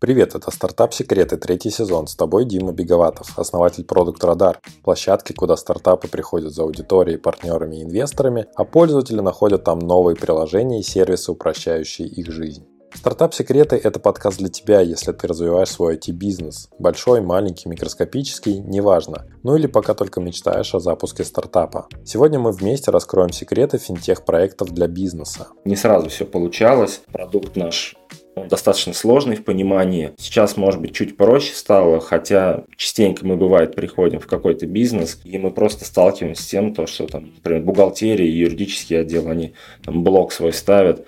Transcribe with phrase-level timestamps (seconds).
[0.00, 2.08] Привет, это «Стартап Секреты», третий сезон.
[2.08, 7.82] С тобой Дима Беговатов, основатель Продукт Радар, площадки, куда стартапы приходят за аудиторией, партнерами и
[7.84, 12.66] инвесторами, а пользователи находят там новые приложения и сервисы, упрощающие их жизнь.
[12.92, 16.68] Стартап Секреты– это подкаст для тебя, если ты развиваешь свой IT-бизнес.
[16.78, 19.26] Большой, маленький, микроскопический– неважно.
[19.42, 21.88] Ну или пока только мечтаешь о запуске стартапа.
[22.04, 25.48] Сегодня мы вместе раскроем секреты финтех-проектов для бизнеса.
[25.64, 27.00] Не сразу все получалось.
[27.12, 27.96] Продукт наш
[28.36, 30.12] достаточно сложный в понимании.
[30.18, 35.38] Сейчас, может быть, чуть проще стало, хотя частенько мы, бывает, приходим в какой-то бизнес, и
[35.38, 40.02] мы просто сталкиваемся с тем, то, что там, например, бухгалтерия и юридический отдел, они там
[40.02, 41.06] блок свой ставят,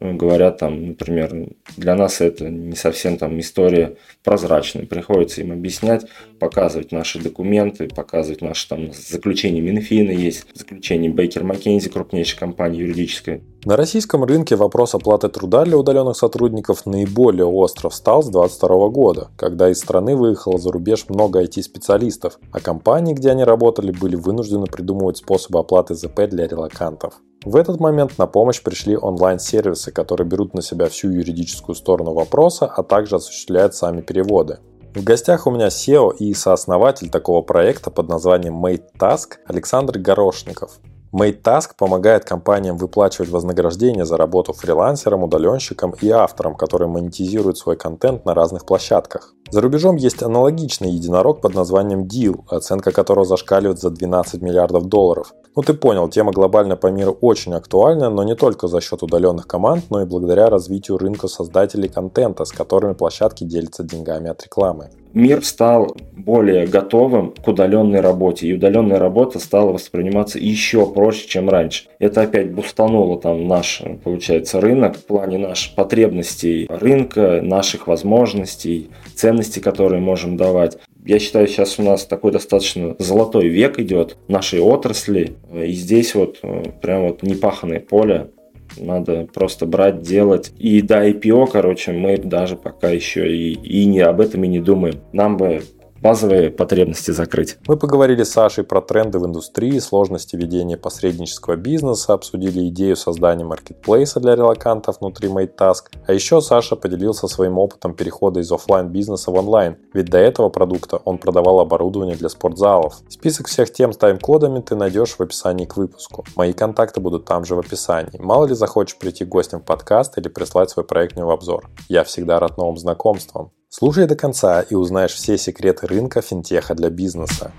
[0.00, 4.86] ну, говорят там, например, для нас это не совсем там история прозрачная.
[4.86, 6.06] Приходится им объяснять,
[6.38, 13.42] показывать наши документы, показывать наши там заключения Минфина есть, заключение Бейкер Маккензи, крупнейшей компании юридической.
[13.64, 19.28] На российском рынке вопрос оплаты труда для удаленных сотрудников наиболее остро встал с 2022 года,
[19.38, 24.66] когда из страны выехало за рубеж много IT-специалистов, а компании, где они работали, были вынуждены
[24.66, 27.14] придумывать способы оплаты ЗП для релакантов.
[27.44, 32.66] В этот момент на помощь пришли онлайн-сервисы, которые берут на себя всю юридическую сторону вопроса,
[32.66, 34.58] а также осуществляют сами переводы.
[34.94, 40.78] В гостях у меня SEO и сооснователь такого проекта под названием Made Task Александр Горошников.
[41.14, 48.24] MadeTask помогает компаниям выплачивать вознаграждение за работу фрилансерам, удаленщикам и авторам, которые монетизируют свой контент
[48.24, 49.32] на разных площадках.
[49.48, 55.32] За рубежом есть аналогичный единорог под названием Deal, оценка которого зашкаливает за 12 миллиардов долларов.
[55.54, 59.46] Ну ты понял, тема глобально по миру очень актуальна, но не только за счет удаленных
[59.46, 64.90] команд, но и благодаря развитию рынка создателей контента, с которыми площадки делятся деньгами от рекламы
[65.14, 71.48] мир стал более готовым к удаленной работе, и удаленная работа стала восприниматься еще проще, чем
[71.48, 71.84] раньше.
[71.98, 79.60] Это опять бустануло там наш, получается, рынок в плане наших потребностей рынка, наших возможностей, ценностей,
[79.60, 80.78] которые можем давать.
[81.04, 86.38] Я считаю, сейчас у нас такой достаточно золотой век идет нашей отрасли, и здесь вот
[86.42, 88.30] э, прям вот непаханное поле
[88.76, 90.52] надо просто брать, делать.
[90.58, 94.60] И до IPO, короче, мы даже пока еще и, и не об этом и не
[94.60, 94.96] думаем.
[95.12, 95.62] Нам бы
[96.04, 97.56] базовые потребности закрыть.
[97.66, 103.44] Мы поговорили с Сашей про тренды в индустрии, сложности ведения посреднического бизнеса, обсудили идею создания
[103.44, 105.84] маркетплейса для релакантов внутри MadeTask.
[106.06, 110.50] А еще Саша поделился своим опытом перехода из офлайн бизнеса в онлайн, ведь до этого
[110.50, 113.00] продукта он продавал оборудование для спортзалов.
[113.08, 116.26] Список всех тем с тайм-кодами ты найдешь в описании к выпуску.
[116.36, 118.20] Мои контакты будут там же в описании.
[118.20, 121.70] Мало ли захочешь прийти гостем в подкаст или прислать свой проект мне в обзор.
[121.88, 123.52] Я всегда рад новым знакомствам.
[123.76, 127.50] Слушай до конца и узнаешь все секреты рынка финтеха для бизнеса.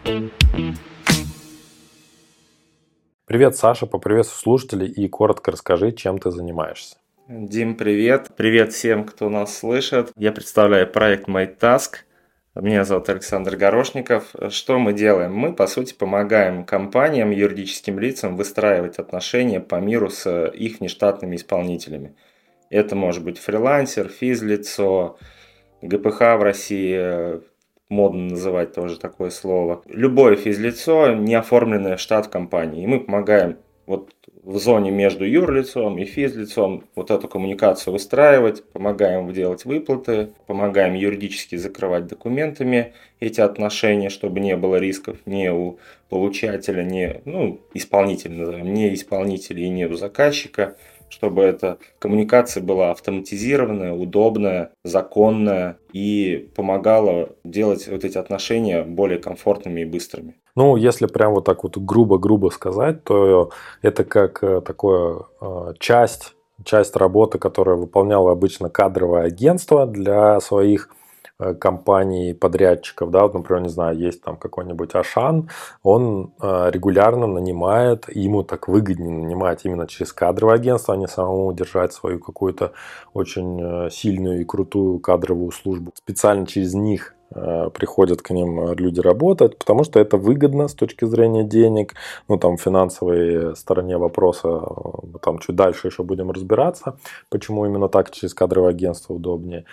[3.26, 6.96] Привет, Саша, поприветствую слушателей и коротко расскажи, чем ты занимаешься.
[7.28, 8.30] Дим, привет.
[8.38, 10.14] Привет всем, кто нас слышит.
[10.16, 11.96] Я представляю проект MyTask.
[12.56, 14.34] Меня зовут Александр Горошников.
[14.52, 15.34] Что мы делаем?
[15.34, 22.16] Мы, по сути, помогаем компаниям, юридическим лицам выстраивать отношения по миру с их внештатными исполнителями.
[22.70, 25.18] Это может быть фрилансер, физлицо,
[25.88, 27.40] ГПХ в России э,
[27.90, 29.82] модно называть тоже такое слово.
[29.88, 32.84] Любое физлицо, не оформленное в штат компании.
[32.84, 34.12] И мы помогаем вот
[34.44, 41.56] в зоне между юрлицом и физлицом вот эту коммуникацию выстраивать, помогаем делать выплаты, помогаем юридически
[41.56, 45.80] закрывать документами эти отношения, чтобы не было рисков ни у
[46.10, 50.78] получателя, ни, ну, исполнителя, назовем, не исполнителя и не у заказчика
[51.10, 59.82] чтобы эта коммуникация была автоматизированная, удобная, законная и помогала делать вот эти отношения более комфортными
[59.82, 60.36] и быстрыми.
[60.56, 63.52] Ну, если прям вот так вот грубо-грубо сказать, то
[63.82, 66.34] это как э, такое э, часть,
[66.64, 70.90] часть работы, которую выполняло обычно кадровое агентство для своих
[71.60, 75.50] компаний, подрядчиков, да, вот, например, не знаю, есть там какой-нибудь Ашан,
[75.84, 81.52] он э, регулярно нанимает, ему так выгоднее нанимать именно через кадровое агентство, а не самому
[81.54, 82.72] держать свою какую-то
[83.14, 85.92] очень э, сильную и крутую кадровую службу.
[85.96, 87.16] Специально через них
[87.74, 91.96] приходят к ним люди работать, потому что это выгодно с точки зрения денег,
[92.30, 94.62] ну там финансовой стороне вопроса,
[95.22, 96.98] там чуть дальше еще будем разбираться,
[97.30, 99.66] почему именно так через кадровое агентство удобнее.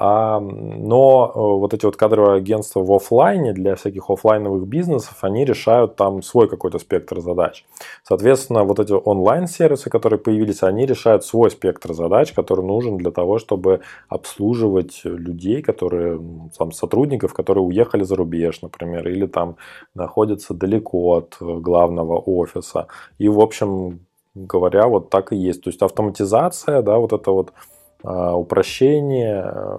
[0.00, 5.44] А, но э, вот эти вот кадровые агентства в офлайне для всяких офлайновых бизнесов, они
[5.44, 7.64] решают там свой какой-то спектр задач.
[8.04, 13.38] Соответственно, вот эти онлайн-сервисы, которые появились, они решают свой спектр задач, который нужен для того,
[13.38, 16.20] чтобы обслуживать людей, которые,
[16.56, 19.56] там, сотрудников, которые уехали за рубеж, например, или там
[19.94, 22.86] находятся далеко от э, главного офиса.
[23.18, 24.00] И, в общем
[24.36, 25.62] говоря, вот так и есть.
[25.62, 27.52] То есть автоматизация, да, вот это вот
[28.02, 29.78] упрощение э,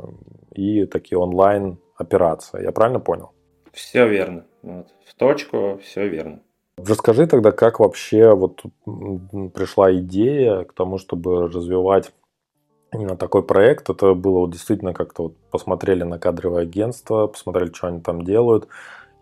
[0.53, 2.63] и такие онлайн операции.
[2.63, 3.31] Я правильно понял?
[3.73, 4.45] Все верно.
[4.61, 4.87] Вот.
[5.05, 6.41] В точку, все верно.
[6.77, 8.63] Расскажи тогда, как вообще вот
[9.53, 12.11] пришла идея к тому, чтобы развивать
[12.93, 13.89] именно такой проект.
[13.89, 18.67] Это было вот действительно как-то вот посмотрели на кадровое агентство, посмотрели, что они там делают,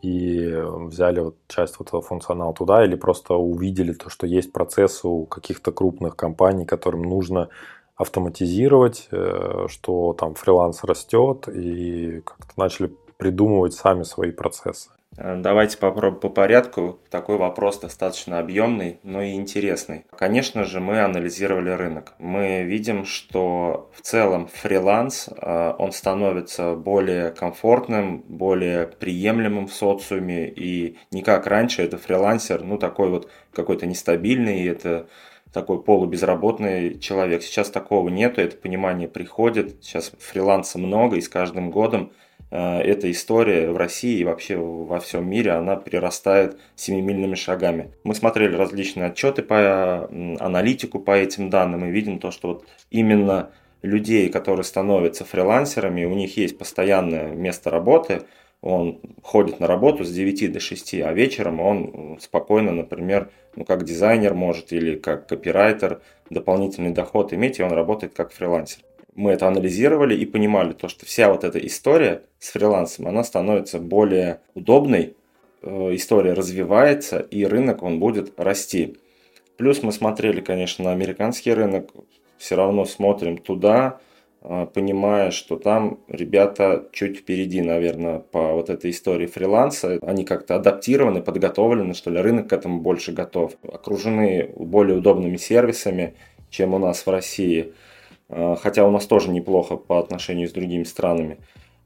[0.02, 5.08] и взяли вот часть вот этого функционала туда, или просто увидели то, что есть процессы
[5.08, 7.50] у каких-то крупных компаний, которым нужно
[7.98, 14.90] автоматизировать, э, что там фриланс растет, и как-то начали придумывать сами свои процессы.
[15.18, 17.00] Э, давайте попробуем по порядку.
[17.10, 20.06] Такой вопрос достаточно объемный, но и интересный.
[20.16, 22.14] Конечно же, мы анализировали рынок.
[22.20, 30.50] Мы видим, что в целом фриланс, э, он становится более комфортным, более приемлемым в социуме.
[30.50, 35.08] И не как раньше, это фрилансер, ну такой вот какой-то нестабильный, это
[35.54, 37.42] такой полубезработный человек.
[37.42, 39.84] Сейчас такого нету, это понимание приходит.
[39.84, 42.12] Сейчас фриланса много, и с каждым годом
[42.50, 47.92] Э, эта история в России и вообще во всем мире, она перерастает семимильными шагами.
[48.04, 50.06] Мы смотрели различные отчеты по
[50.40, 53.52] аналитику по этим данным и видим то, что вот именно
[53.82, 58.24] людей, которые становятся фрилансерами, у них есть постоянное место работы,
[58.62, 63.84] он ходит на работу с 9 до 6, а вечером он спокойно, например, ну, как
[63.84, 68.84] дизайнер может или как копирайтер дополнительный доход иметь, и он работает как фрилансер
[69.18, 73.80] мы это анализировали и понимали то, что вся вот эта история с фрилансом, она становится
[73.80, 75.16] более удобной,
[75.64, 78.96] э, история развивается, и рынок, он будет расти.
[79.58, 81.90] Плюс мы смотрели, конечно, на американский рынок,
[82.38, 84.00] все равно смотрим туда,
[84.74, 90.00] понимая, что там ребята чуть впереди, наверное, по вот этой истории фриланса.
[90.02, 93.54] Они как-то адаптированы, подготовлены, что ли, рынок к этому больше готов.
[93.64, 96.16] Окружены более удобными сервисами,
[96.50, 97.74] чем у нас в России–
[98.30, 101.38] Э, хотя у нас тоже неплохо по отношению с другими странами,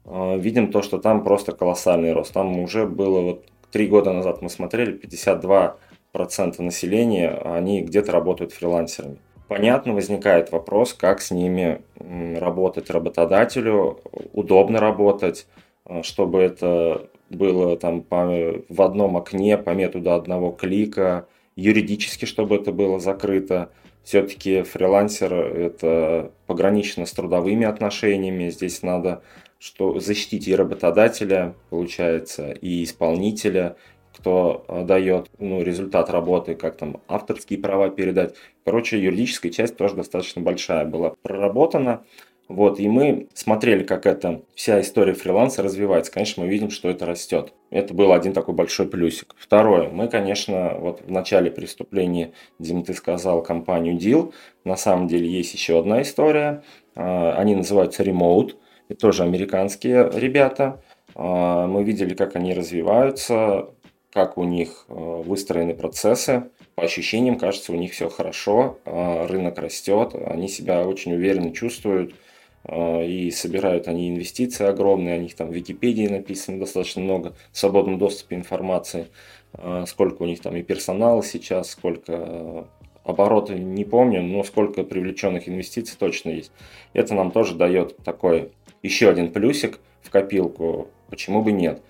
[0.04, 2.32] э, видим то, что там просто колоссальный рост.
[2.32, 9.18] Там уже было, вот три года назад мы смотрели, 52% населения, они где-то работают фрилансерами.
[9.52, 14.00] Понятно, возникает вопрос, как с ними работать работодателю,
[14.32, 15.46] удобно работать,
[15.86, 18.26] э, чтобы это было там по,
[18.68, 21.26] в одном окне по методу одного клика,
[21.56, 23.70] юридически, чтобы это было закрыто–
[24.04, 28.50] все-таки фрилансер это погранично с трудовыми отношениями.
[28.50, 29.22] Здесь надо
[29.58, 33.76] что защитить и работодателя, получается, и исполнителя,
[34.22, 38.36] кто э, дает ну, результат работы, как там авторские права передать.
[38.64, 42.04] Короче, юридическая часть тоже достаточно большая была проработана.
[42.46, 46.12] Вот, и мы смотрели, как эта вся история фриланса развивается.
[46.12, 47.52] Конечно, мы видим, что это растет.
[47.70, 49.34] Это был один такой большой плюсик.
[49.38, 54.32] Второе, мы, конечно, вот в начале преступления, Дим, ты сказал компанию Deal.
[54.64, 56.62] На самом деле есть еще одна история.
[56.94, 58.54] А, они называются Remote.
[58.88, 60.80] Это тоже американские ребята.
[61.14, 63.70] А, мы видели, как они развиваются,
[64.12, 66.44] как у них а, выстроены процессы.
[66.74, 72.14] По ощущениям, кажется, у них все хорошо, рынок растет, они себя очень уверенно чувствуют–
[72.64, 77.58] а, и собирают они инвестиции огромные, о них там в Википедии написано достаточно много, в
[77.58, 79.08] свободном доступе информации,
[79.54, 82.68] а, сколько у них там и персонала сейчас, сколько а,
[83.04, 86.52] обороты не помню, но сколько привлеченных инвестиций точно есть.
[86.92, 91.82] Это нам тоже дает такой еще один плюсик в копилку, почему бы нет.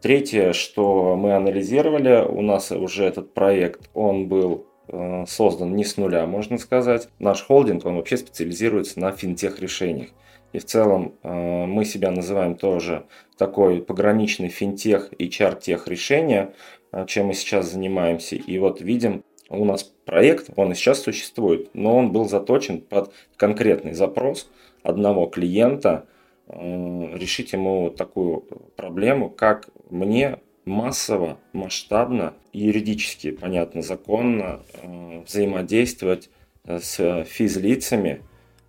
[0.00, 5.96] Третье, что мы анализировали, у нас уже этот проект, он был Э, создан не с
[5.96, 7.08] нуля, можно сказать.
[7.18, 10.10] Наш холдинг, он вообще специализируется на финтех-решениях.
[10.52, 16.54] И в целом э, мы себя называем тоже такой пограничный финтех и чар-тех решения,
[16.92, 18.36] э, чем мы сейчас занимаемся.
[18.36, 23.12] И вот видим, у нас проект, он и сейчас существует, но он был заточен под
[23.36, 24.48] конкретный запрос
[24.82, 26.06] одного клиента,
[26.48, 28.44] решить ему такую
[28.76, 36.28] проблему, как мне массово, масштабно, юридически, понятно, законно э, взаимодействовать
[36.64, 38.22] э, с физлицами,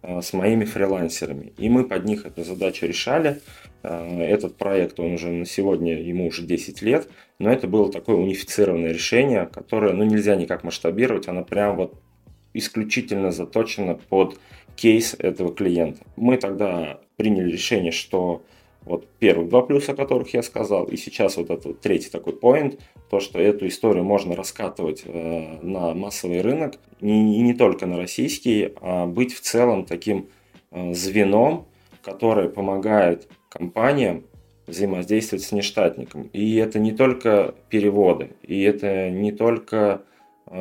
[0.04, 1.54] э, с моими фрилансерами.
[1.58, 3.42] И мы под них эту задачу решали.
[3.84, 7.08] Этот проект, он уже на сегодня, ему уже 10 лет,
[7.40, 12.02] но это было такое унифицированное решение, которое ну, нельзя никак масштабировать, оно прям вот
[12.54, 14.40] исключительно заточено под
[14.76, 16.02] кейс этого клиента.
[16.18, 18.44] Мы тогда приняли решение, что
[18.88, 22.34] вот первые два плюса, о которых я сказал, и сейчас вот этот вот третий такой
[22.34, 22.80] поинт,
[23.10, 27.98] то, что эту историю можно раскатывать э, на массовый рынок, и не, не только на
[27.98, 30.30] российский, а быть в целом таким
[30.72, 31.68] э, звеном,
[32.02, 34.24] которое помогает компаниям
[34.66, 36.30] взаимодействовать с нештатником.
[36.34, 40.04] И это не только переводы, и это не только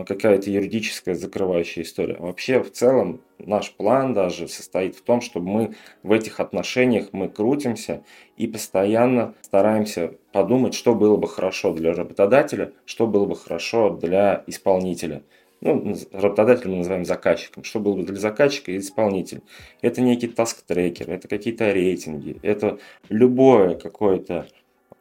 [0.06, 2.16] какая-то юридическая закрывающая история.
[2.18, 7.28] Вообще, в целом, наш план даже состоит в том, чтобы мы в этих отношениях мы
[7.28, 8.02] крутимся
[8.36, 14.44] и постоянно стараемся подумать, что было бы хорошо для работодателя, что было бы хорошо для
[14.46, 15.22] исполнителя–
[15.60, 17.64] ну, работодатель мы называем заказчиком.
[17.64, 19.42] Что было бы для заказчика и исполнителя?
[19.80, 22.78] Это некий task-tracker, это какие-то рейтинги, это
[23.08, 24.46] любое какое-то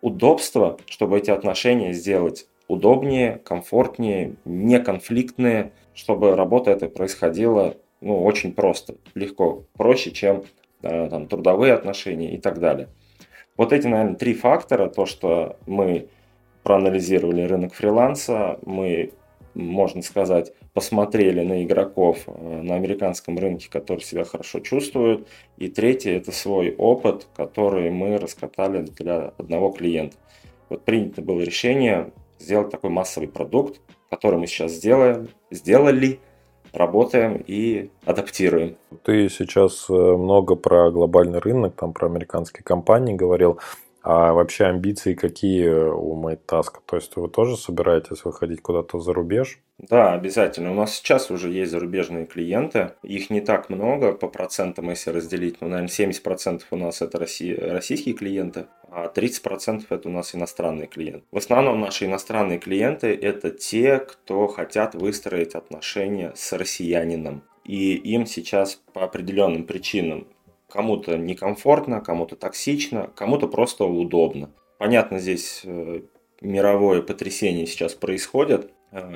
[0.02, 8.96] удобство, чтобы эти отношения сделать удобнее, комфортнее, неконфликтные, чтобы работа эта происходила ну, очень просто,
[9.14, 10.44] легко, проще, чем
[10.82, 12.90] э, там, трудовые отношения и так далее.
[13.58, 16.10] Вот эти, наверное, три фактора, то, что мы
[16.64, 19.14] проанализировали рынок фриланса, мы
[19.56, 25.28] можно сказать, посмотрели на игроков э, на американском рынке, которые себя хорошо чувствуют.
[25.58, 30.18] И третье– это свой опыт, который мы раскатали для одного клиента.
[30.70, 32.12] Вот принято было решение
[32.46, 36.20] сделать такой массовый продукт, который мы сейчас сделаем, сделали,
[36.72, 38.76] работаем и адаптируем.
[39.04, 43.60] Ты сейчас э, много про глобальный рынок, там про американские компании говорил.
[44.08, 46.74] А вообще амбиции какие у MateTask?
[46.86, 49.60] То есть вы тоже собираетесь выходить куда-то за рубеж?
[49.80, 50.72] Да, обязательно.
[50.72, 52.92] У нас сейчас уже есть зарубежные клиенты.
[53.02, 55.60] Их не так много по процентам, если разделить.
[55.60, 61.26] Ну, наверное, 70% у нас это российские клиенты, а 30% это у нас иностранные клиенты.
[61.32, 67.44] В основном наши иностранные клиенты это те, кто хотят выстроить отношения с россиянином.
[67.66, 70.28] И им сейчас по определенным причинам
[70.70, 74.52] Кому-то некомфортно, кому-то токсично, кому-то просто удобно.
[74.78, 76.02] Понятно, здесь э,
[76.42, 78.72] мировое потрясение сейчас происходит,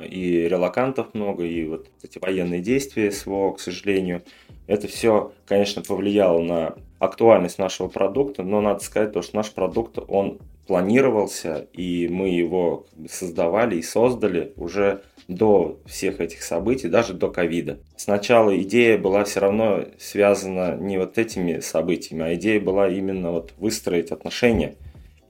[0.08, 4.22] и релакантов много, и вот эти военные действия СВО, к сожалению,
[4.66, 9.98] это все, конечно, повлияло на актуальность нашего продукта, но надо сказать то, что наш продукт,
[10.06, 17.30] он планировался, и мы его создавали и создали уже до всех этих событий, даже до
[17.30, 17.80] ковида.
[17.96, 23.52] Сначала идея была все равно связана не вот этими событиями, а идея была именно вот
[23.58, 24.76] выстроить отношения.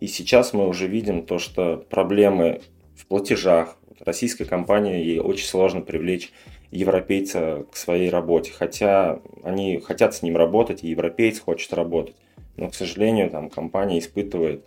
[0.00, 2.60] И сейчас мы уже видим то, что проблемы
[2.96, 3.76] в платежах.
[4.00, 6.32] Российская компания, ей очень сложно привлечь
[6.70, 12.16] европейца к своей работе, хотя они хотят с ним работать, и европеец хочет работать.
[12.56, 14.64] Но, к сожалению, там компания испытывает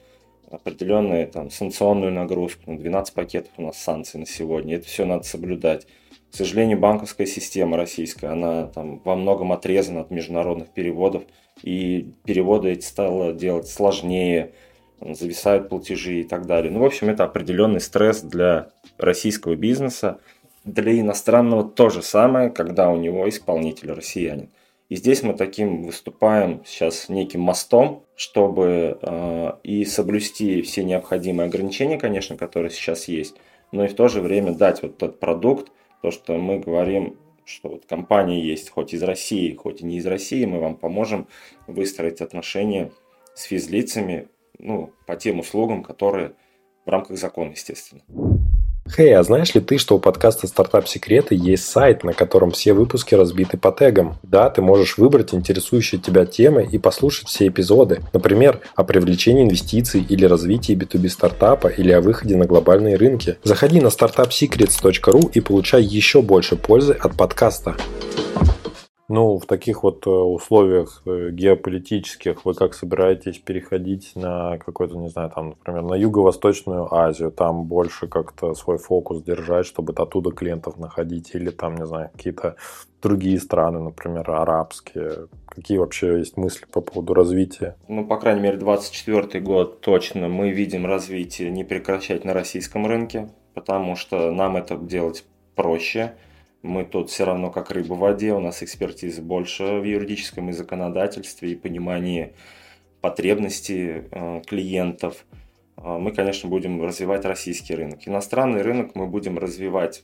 [0.51, 2.75] определенную там, санкционную нагрузку.
[2.75, 4.75] 12 ну, пакетов у нас санкций на сегодня.
[4.75, 5.87] Это все надо соблюдать.
[6.31, 11.23] К сожалению, банковская система российская, она там во многом отрезана от международных переводов,
[11.61, 14.53] и переводы эти стало делать сложнее,
[15.01, 16.71] зависают платежи и так далее.
[16.71, 20.19] Ну, в общем, это определенный стресс для российского бизнеса.
[20.63, 24.49] Для иностранного то же самое, когда у него исполнитель россиянин.
[24.89, 31.97] И здесь мы таким выступаем сейчас неким мостом, чтобы э, и соблюсти все необходимые ограничения,
[31.97, 33.35] конечно, которые сейчас есть,
[33.71, 35.71] но и в то же время дать вот тот продукт,
[36.01, 40.05] то, что мы говорим, что вот компания есть хоть из России, хоть и не из
[40.05, 41.27] России, мы вам поможем
[41.65, 42.91] выстроить отношения
[43.33, 44.27] с физлицами
[44.59, 46.33] ну, по тем услугам, которые
[46.85, 48.01] в рамках закона, естественно.
[48.95, 52.51] Хей, hey, а знаешь ли ты, что у подкаста «Стартап Секреты» есть сайт, на котором
[52.51, 54.17] все выпуски разбиты по тегам?
[54.23, 58.01] Да, ты можешь выбрать интересующие тебя темы и послушать все эпизоды.
[58.11, 63.37] Например, о привлечении инвестиций или развитии B2B стартапа или о выходе на глобальные рынки.
[63.43, 67.77] Заходи на startupsecrets.ru и получай еще больше пользы от подкаста.
[69.15, 75.07] Ну, в таких вот э, условиях э, геополитических вы как собираетесь переходить на какой-то, не
[75.09, 80.79] знаю, там, например, на Юго-Восточную Азию, там больше как-то свой фокус держать, чтобы оттуда клиентов
[80.79, 82.55] находить, или там, не знаю, какие-то
[83.03, 85.27] другие страны, например, арабские.
[85.47, 87.75] Какие вообще есть мысли по поводу развития?
[87.87, 93.29] Ну, по крайней мере, 24 год точно мы видим развитие не прекращать на российском рынке,
[93.53, 96.15] потому что нам это делать проще–
[96.63, 100.53] мы тут все равно как рыба в воде, у нас экспертизы больше в юридическом и
[100.53, 102.33] законодательстве и понимании
[103.01, 105.25] потребностей э, клиентов.
[105.77, 108.07] Э, мы, конечно, будем развивать российский рынок.
[108.07, 110.03] Иностранный рынок мы будем развивать,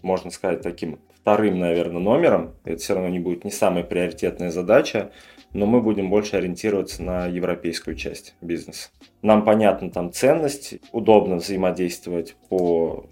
[0.00, 2.54] можно сказать, таким вторым, наверное, номером.
[2.64, 5.12] Это все равно не будет не самая приоритетная задача,
[5.52, 8.88] но мы будем больше ориентироваться на европейскую часть бизнеса.
[9.20, 13.06] Нам понятна там ценность, удобно взаимодействовать по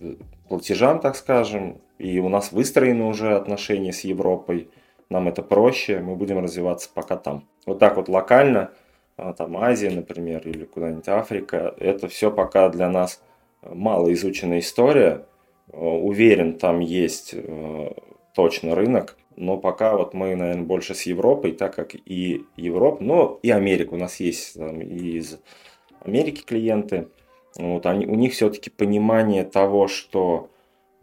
[0.48, 4.70] платежам, так скажем, и у нас выстроены уже отношения с Европой,
[5.10, 7.48] нам это проще, мы будем развиваться пока там.
[7.66, 8.70] Вот так вот локально,
[9.16, 13.22] а, там Азия, например, или куда-нибудь Африка, это все пока для нас
[13.62, 15.26] мало изученная история.
[15.72, 17.94] А, уверен, там есть а,
[18.34, 23.38] точно рынок, но пока вот мы, наверное, больше с Европой, так как и Европа, но
[23.42, 23.94] и Америка.
[23.94, 25.38] У нас есть там, и из
[26.00, 27.08] Америки клиенты.
[27.56, 30.50] Вот они, у них все-таки понимание того, что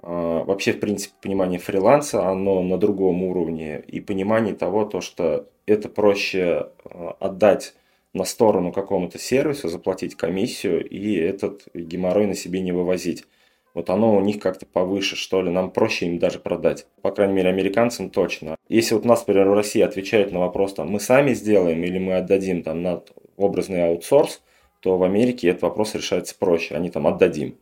[0.05, 5.89] вообще, в принципе, понимание фриланса, оно на другом уровне, и понимание того, то, что это
[5.89, 7.73] проще а, отдать
[8.13, 13.25] на сторону какому-то сервису, заплатить комиссию и этот геморрой на себе не вывозить.
[13.73, 16.87] Вот оно у них как-то повыше, что ли, нам проще им даже продать.
[17.01, 18.55] По крайней мере, американцам точно.
[18.69, 22.15] Если вот нас, например, в России отвечают на вопрос, там, мы сами сделаем или мы
[22.15, 23.03] отдадим там на
[23.35, 24.41] образный аутсорс,
[24.79, 26.75] то в Америке этот вопрос решается проще.
[26.75, 27.57] Они там отдадим.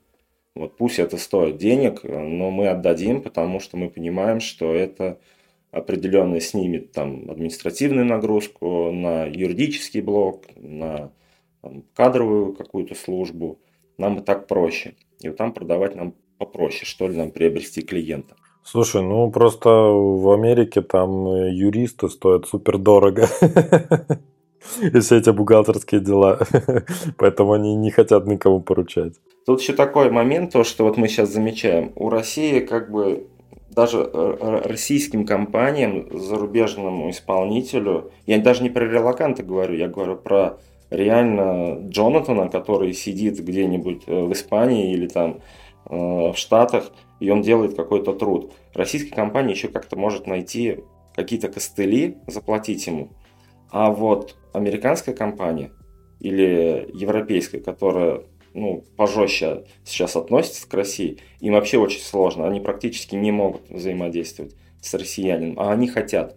[0.55, 5.19] Вот пусть это стоит денег, но мы отдадим, потому что мы понимаем, что это
[5.71, 11.11] определенно снимет там административную нагрузку на юридический блок, на
[11.61, 13.59] там, кадровую какую-то службу.
[13.97, 14.93] Нам и так проще.
[15.21, 18.35] И вот там продавать нам попроще, что ли, нам приобрести клиента.
[18.63, 23.27] Слушай, ну просто в Америке там юристы стоят супер дорого.
[24.81, 26.39] И все эти бухгалтерские дела.
[27.17, 29.13] Поэтому они не хотят никому поручать.
[29.45, 31.91] Тут еще такой момент, то, что вот мы сейчас замечаем.
[31.95, 33.27] У России как бы
[33.75, 40.59] даже э, российским компаниям, зарубежному исполнителю, я даже не про релаканта говорю, я говорю про
[40.89, 45.39] реально Джонатана, который сидит где-нибудь э, в Испании или там
[45.89, 48.53] э, в Штатах, и он делает какой-то труд.
[48.73, 50.83] Российская компания еще как-то может найти
[51.15, 53.09] какие-то костыли, заплатить ему.
[53.71, 55.71] А вот американская компания
[56.19, 62.47] или европейская, которая ну, пожестче сейчас относятся к России, им вообще очень сложно.
[62.47, 66.35] Они практически не могут взаимодействовать с россиянином, а они хотят.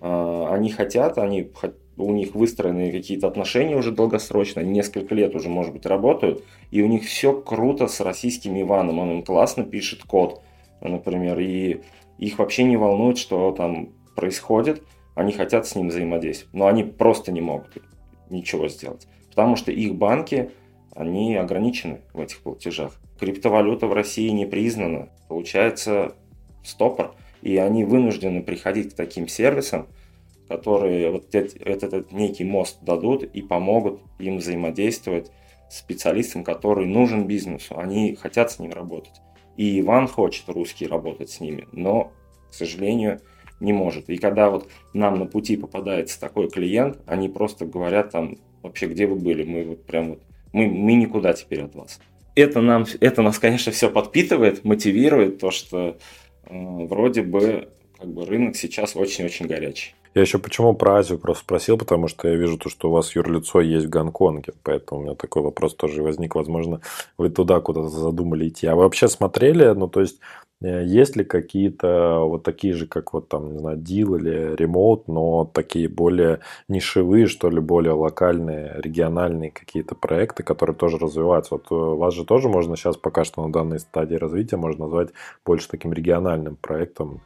[0.00, 1.50] А, они хотят, они,
[1.96, 6.86] у них выстроены какие-то отношения уже долгосрочно, несколько лет уже, может быть, работают, и у
[6.86, 8.98] них все круто с российским Иваном.
[8.98, 10.42] Он им классно пишет код,
[10.80, 11.80] например, и
[12.18, 14.82] их вообще не волнует, что там происходит,
[15.18, 17.76] они хотят с ним взаимодействовать, но они просто не могут
[18.30, 20.52] ничего сделать, потому что их банки
[20.94, 23.00] они ограничены в этих платежах.
[23.18, 26.14] Криптовалюта в России не признана, получается
[26.62, 29.88] стопор, и они вынуждены приходить к таким сервисам,
[30.46, 35.32] которые вот этот, этот некий мост дадут и помогут им взаимодействовать
[35.68, 37.76] с специалистом, который нужен бизнесу.
[37.76, 39.20] Они хотят с ним работать.
[39.56, 42.12] И Иван хочет русский работать с ними, но,
[42.50, 43.20] к сожалению,
[43.60, 44.08] не может.
[44.08, 49.06] И когда вот нам на пути попадается такой клиент, они просто говорят там, вообще, где
[49.06, 49.44] вы были?
[49.44, 50.20] Мы вот прям вот
[50.52, 52.00] мы, мы никуда теперь от вас.
[52.34, 55.96] Это, нам, это нас, конечно, все подпитывает, мотивирует, то, что
[56.44, 57.68] э, вроде бы
[57.98, 59.94] как бы рынок сейчас очень-очень горячий.
[60.14, 63.14] Я еще почему про Азию просто спросил, потому что я вижу то, что у вас
[63.14, 66.34] юрлицо есть в Гонконге, поэтому у меня такой вопрос тоже возник.
[66.34, 66.80] Возможно,
[67.18, 68.66] вы туда куда-то задумали идти.
[68.66, 70.18] А вы вообще смотрели, ну то есть
[70.60, 75.44] есть ли какие-то вот такие же, как вот там, не знаю, дил или ремоут, но
[75.44, 81.54] такие более нишевые, что ли, более локальные, региональные какие-то проекты, которые тоже развиваются?
[81.54, 85.10] Вот э, вас же тоже можно сейчас пока что на данной стадии развития можно назвать
[85.44, 87.22] больше таким региональным проектом,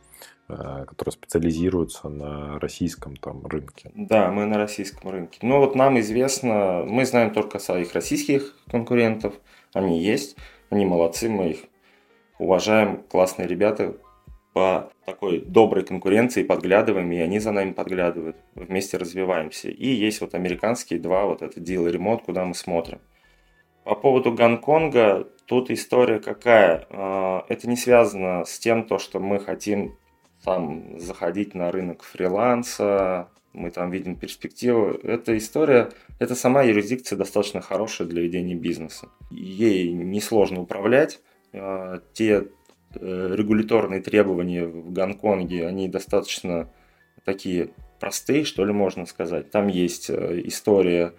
[0.50, 3.90] э, который специализируется на российском там рынке.
[3.94, 5.38] Да, мы на российском рынке.
[5.40, 9.32] Ну вот нам известно, мы знаем только своих российских конкурентов,
[9.72, 10.36] они есть,
[10.68, 11.60] они молодцы, мы их
[12.42, 13.96] уважаем, классные ребята,
[14.52, 19.70] по такой доброй конкуренции подглядываем, и они за нами подглядывают, вместе развиваемся.
[19.70, 23.00] И есть вот американские два, вот это deal ремонт, куда мы смотрим.
[23.84, 26.86] По поводу Гонконга, тут история какая?
[26.90, 29.96] А, это не связано с тем, то, что мы хотим
[30.44, 34.90] там заходить на рынок фриланса, мы там видим перспективу.
[35.02, 39.08] Эта история, это сама юрисдикция достаточно хорошая для ведения бизнеса.
[39.30, 41.20] Ей несложно управлять,
[42.14, 42.48] те
[42.94, 46.70] э, регуляторные требования в Гонконге, они достаточно
[47.24, 49.50] такие простые, что ли, можно сказать.
[49.50, 51.14] Там есть э, история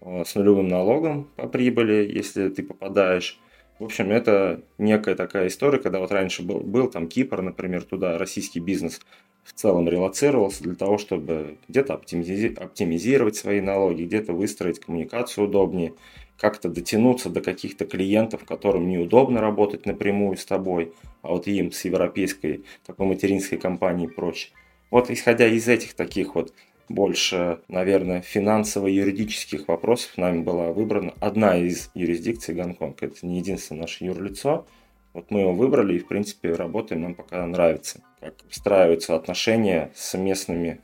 [0.00, 3.38] э, с нулевым налогом по прибыли, если ты попадаешь.
[3.78, 8.18] В общем, это некая такая история, когда вот раньше был, был там Кипр, например, туда
[8.18, 9.00] российский бизнес
[9.44, 15.92] в целом релацировался для того, чтобы где-то оптимизировать свои налоги, где-то выстроить коммуникацию удобнее
[16.38, 20.92] как-то дотянуться до каких-то клиентов, которым неудобно работать напрямую с тобой,
[21.22, 24.50] а вот им с европейской такой материнской компанией проще.
[24.90, 26.52] Вот исходя из этих таких вот
[26.88, 33.02] больше, наверное, финансово-юридических вопросов нами была выбрана одна из юрисдикций Гонконг.
[33.02, 34.66] Это не единственное наше юрлицо.
[35.14, 38.00] Вот мы его выбрали и, в принципе, работаем, нам пока нравится.
[38.20, 40.80] Как встраиваются отношения с местными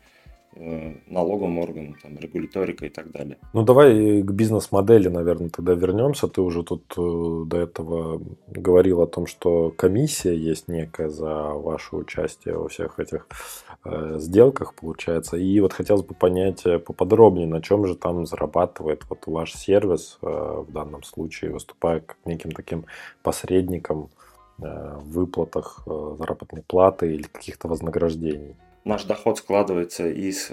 [0.57, 3.39] налоговым органам, там, регуляторика и так далее.
[3.53, 6.27] Ну, давай к бизнес-модели, наверное, тогда вернемся.
[6.27, 11.97] Ты уже тут э, до этого говорил о том, что комиссия есть некая за ваше
[11.97, 13.29] участие во всех этих
[13.85, 15.37] э, сделках, получается.
[15.37, 20.19] И вот хотелось бы понять э, поподробнее, на чем же там зарабатывает вот ваш сервис,
[20.23, 22.87] э, в данном случае, выступая как неким таким
[23.23, 24.11] посредником
[24.59, 28.57] выплатах заработной платы или каких-то вознаграждений?
[28.85, 30.51] Наш доход складывается из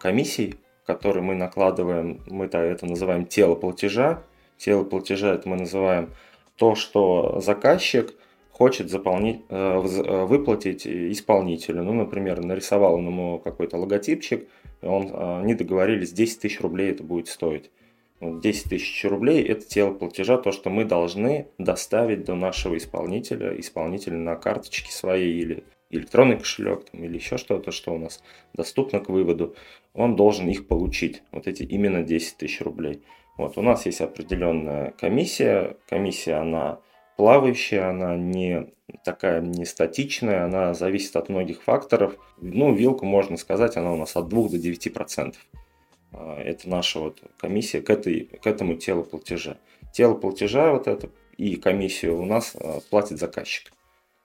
[0.00, 4.22] комиссий, которые мы накладываем, мы это называем тело платежа.
[4.58, 6.10] Тело платежа это мы называем
[6.56, 8.14] то, что заказчик
[8.50, 11.82] хочет заполнить, выплатить исполнителю.
[11.82, 14.46] Ну, например, нарисовал он ему какой-то логотипчик,
[14.82, 17.70] он не договорились, 10 тысяч рублей это будет стоить.
[18.20, 24.18] 10 тысяч рублей– это тело платежа, то, что мы должны доставить до нашего исполнителя, исполнителя
[24.18, 28.22] на карточке своей или электронный кошелек там, или еще что-то, что у нас
[28.54, 29.54] доступно к выводу,
[29.92, 33.02] он должен их получить, вот эти именно 10 тысяч рублей.
[33.36, 36.80] Вот, у нас есть определенная комиссия, комиссия, она
[37.16, 38.72] плавающая, она не
[39.04, 42.16] такая не статичная, она зависит от многих факторов.
[42.40, 45.46] Ну, вилку можно сказать, она у нас от 2 до 9 процентов.
[46.12, 49.58] А, это наша вот комиссия к, этой, к этому телу платежа.
[49.92, 53.72] Тело платежа вот это и комиссию у нас а, платит заказчик.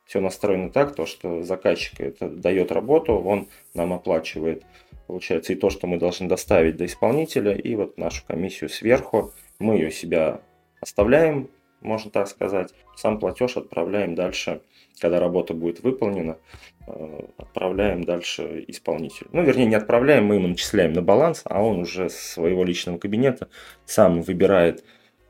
[0.06, 4.63] Все настроено так, то, что заказчик это дает работу, он нам оплачивает,
[5.08, 9.76] получается, и то, что мы должны доставить до исполнителя, и вот нашу комиссию сверху, мы
[9.76, 10.41] ее себя
[10.80, 11.50] оставляем,
[11.82, 12.74] можно так сказать.
[12.96, 14.62] Сам платеж отправляем дальше,
[15.00, 16.38] когда работа будет выполнена,
[16.88, 19.30] Э, отправляем дальше исполнителю.
[19.32, 23.00] Ну, вернее, не отправляем, мы ему начисляем на баланс, а он уже с своего личного
[23.00, 23.48] кабинета
[23.86, 24.84] сам выбирает,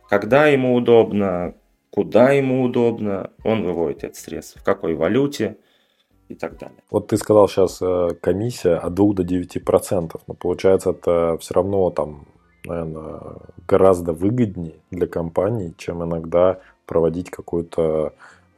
[0.09, 1.55] когда ему удобно,
[1.95, 5.57] куда ему удобно, он выводит эти средства, в какой валюте
[6.27, 6.77] и так далее.
[6.91, 11.53] Вот ты сказал сейчас э, комиссия от 2 до 9 процентов, но получается это все
[11.53, 12.27] равно там,
[12.65, 13.21] наверное,
[13.67, 18.13] гораздо выгоднее для компании, чем иногда проводить какую-то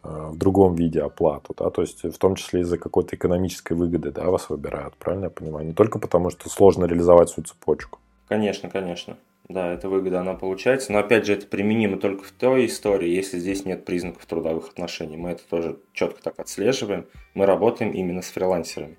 [0.08, 4.12] Э, в другом виде оплату, да, то есть в том числе из-за какой-то экономической выгоды,
[4.12, 5.66] да, вас выбирают, правильно я понимаю?
[5.68, 8.00] Не только потому, что сложно реализовать всю цепочку.
[8.30, 9.18] Конечно, конечно.
[9.50, 13.40] Да, эта выгода, она получается, но опять же это применимо только в той истории, если
[13.40, 15.16] здесь нет признаков трудовых отношений.
[15.16, 17.08] Мы это тоже четко так отслеживаем.
[17.34, 18.98] Мы работаем именно с фрилансерами.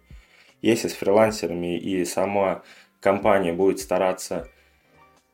[0.63, 2.63] Если с фрилансерами и сама
[3.01, 4.49] компания будет стараться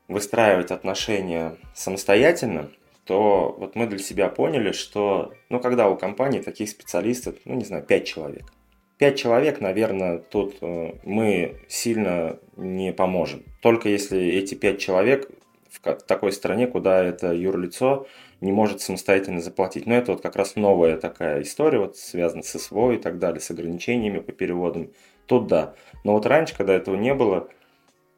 [0.08, 2.70] выстраивать отношения самостоятельно,
[3.04, 7.64] то вот мы для себя поняли, что, ну, когда у компании таких специалистов, ну, не
[7.64, 8.52] знаю, 5 человек.
[9.04, 13.42] 5 человек, наверное, тут э, мы сильно не поможем.
[13.60, 15.28] Только если эти 5 человек
[15.68, 18.06] в такой стране, куда это юрлицо
[18.40, 19.84] не может самостоятельно заплатить.
[19.84, 23.42] Но это вот как раз новая такая история, вот связанная с СВО и так далее,
[23.42, 24.90] с ограничениями по переводам.
[25.26, 25.74] Тут да.
[26.02, 27.50] Но вот раньше, когда этого не было,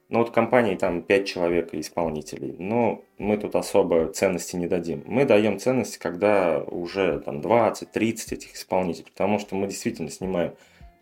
[0.08, 5.02] ну вот компании там 5 человек исполнителей, но мы тут особо ценности не дадим.
[5.04, 10.54] Мы даем ценности, когда уже там 20-30 этих исполнителей, потому что мы действительно снимаем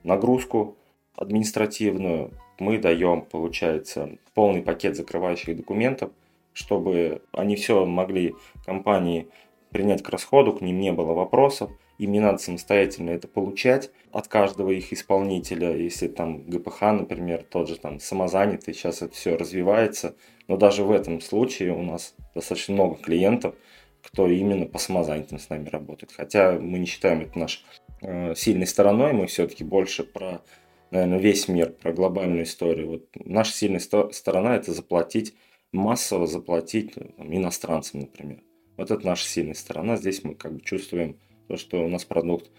[0.05, 0.77] нагрузку
[1.17, 6.11] административную, мы даем, получается, полный пакет закрывающих документов,
[6.53, 9.29] чтобы они все могли компании
[9.71, 14.29] принять к расходу, к ним не было вопросов, им не надо самостоятельно это получать от
[14.29, 20.15] каждого их исполнителя, если там ГПХ, например, тот же там самозанятый, сейчас это все развивается,
[20.49, 23.55] но даже в этом случае у нас достаточно много клиентов,
[24.03, 26.13] кто именно по самозанятым с нами работает.
[26.13, 27.65] Хотя мы не считаем это наш
[28.35, 30.43] сильной стороной, мы все-таки больше про,
[30.91, 32.89] наверное, весь мир, про глобальную историю.
[32.89, 35.35] Вот наша сильная сторона– это заплатить,
[35.73, 38.43] массово заплатить там, иностранцам, например.
[38.77, 39.97] Вот это наша сильная сторона.
[39.97, 42.51] Здесь мы как бы чувствуем то, что у нас продукт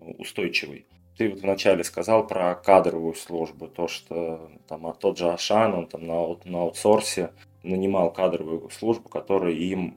[0.00, 0.86] устойчивый.
[1.16, 5.86] Ты вот вначале сказал про кадровую службу, то, что там а тот же Ашан, он
[5.88, 7.32] там на, на аутсорсе
[7.64, 9.96] нанимал кадровую службу, которая им,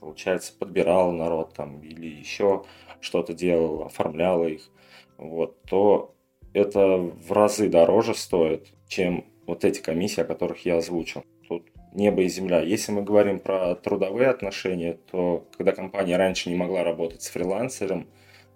[0.00, 2.64] получается, подбирал народ там или еще
[3.02, 4.70] что-то делал, оформляла их,
[5.18, 6.14] вот, то
[6.54, 11.24] это в разы дороже стоит, чем вот эти комиссии, о которых я озвучил.
[11.48, 12.60] Тут небо и земля.
[12.60, 18.06] Если мы говорим про трудовые отношения, то когда компания раньше не могла работать с фрилансером,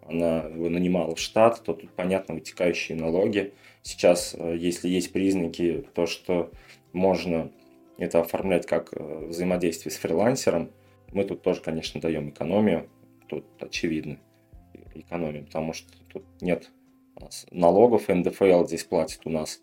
[0.03, 3.55] она его нанимала в штат, то тут, понятно, вытекающие налоги.
[3.83, 6.51] Сейчас, э, если есть признаки, то, что
[6.93, 7.51] можно
[7.99, 10.71] это оформлять как э, взаимодействие с фрилансером,
[11.13, 12.89] мы тут тоже, конечно, даем экономию.
[13.29, 14.19] Тут очевидно
[15.01, 16.71] экономия, потому что тут нет
[17.51, 19.61] налогов, НДФЛ здесь платит у нас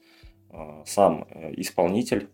[0.49, 1.23] э, сам
[1.55, 2.29] исполнитель,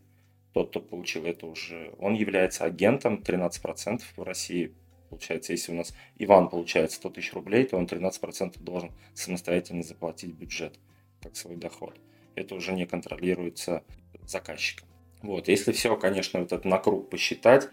[0.54, 4.74] тот, кто получил это уже, он является агентом, 13% в России.
[5.10, 10.34] Получается, если у нас Иван получает 100 тысяч рублей, то он 13% должен самостоятельно заплатить
[10.34, 10.80] бюджет,
[11.22, 12.00] как свой доход.
[12.36, 13.84] Это уже не контролируется
[14.26, 14.88] заказчиком.
[15.22, 15.48] Вот.
[15.48, 17.70] Если все, конечно, вот это на круг посчитать,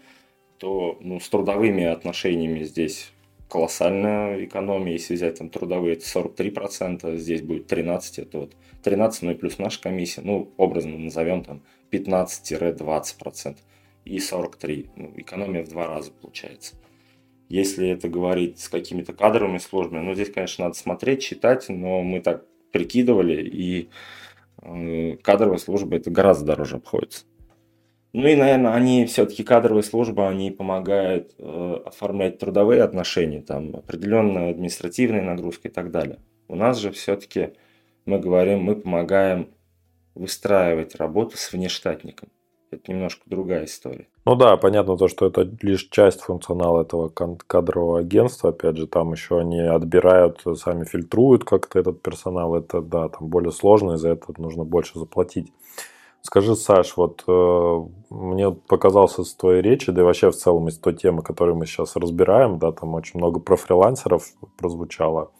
[0.57, 3.11] то ну, с трудовыми отношениями здесь
[3.49, 4.93] колоссальная экономия.
[4.93, 9.57] Если взять там трудовые, это 43%, здесь будет 13%, это вот 13, ну и плюс
[9.57, 13.57] наша комиссия, ну, образно назовем там 15-20%
[14.05, 14.89] и 43.
[14.95, 16.75] Ну, экономия в два раза получается.
[17.49, 22.19] Если это говорить с какими-то кадровыми службами, ну, здесь, конечно, надо смотреть, читать, но мы
[22.19, 23.89] так прикидывали, и
[24.61, 27.25] э, кадровая служба это гораздо дороже обходится.
[28.17, 34.49] Ну и, наверное, они все-таки кадровые службы, они помогают э, оформлять трудовые отношения, там определенная
[34.49, 36.17] административная нагрузка и так далее.
[36.47, 37.53] У нас же все-таки
[38.07, 39.49] мы говорим, мы помогаем
[40.15, 42.29] выстраивать работу с внештатником.
[42.71, 44.07] Это немножко другая история.
[44.25, 48.49] Ну да, понятно то, что это лишь часть функционала этого кадрового агентства.
[48.49, 52.55] Опять же, там еще они отбирают, сами фильтруют как-то этот персонал.
[52.55, 55.51] Это, да, там более сложно, и за это нужно больше заплатить.
[56.27, 60.77] Скажи, Саш, вот э, мне показался с твоей речи, да и вообще в целом из
[60.77, 64.25] той темы, которую мы сейчас разбираем, да, там очень много про фрилансеров
[64.57, 65.31] прозвучало,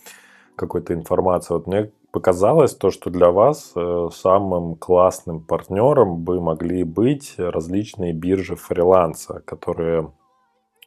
[0.56, 1.56] какой-то информации.
[1.56, 8.14] Вот мне показалось то, что для вас э, самым классным партнером бы могли быть различные
[8.14, 10.14] биржи фриланса, которые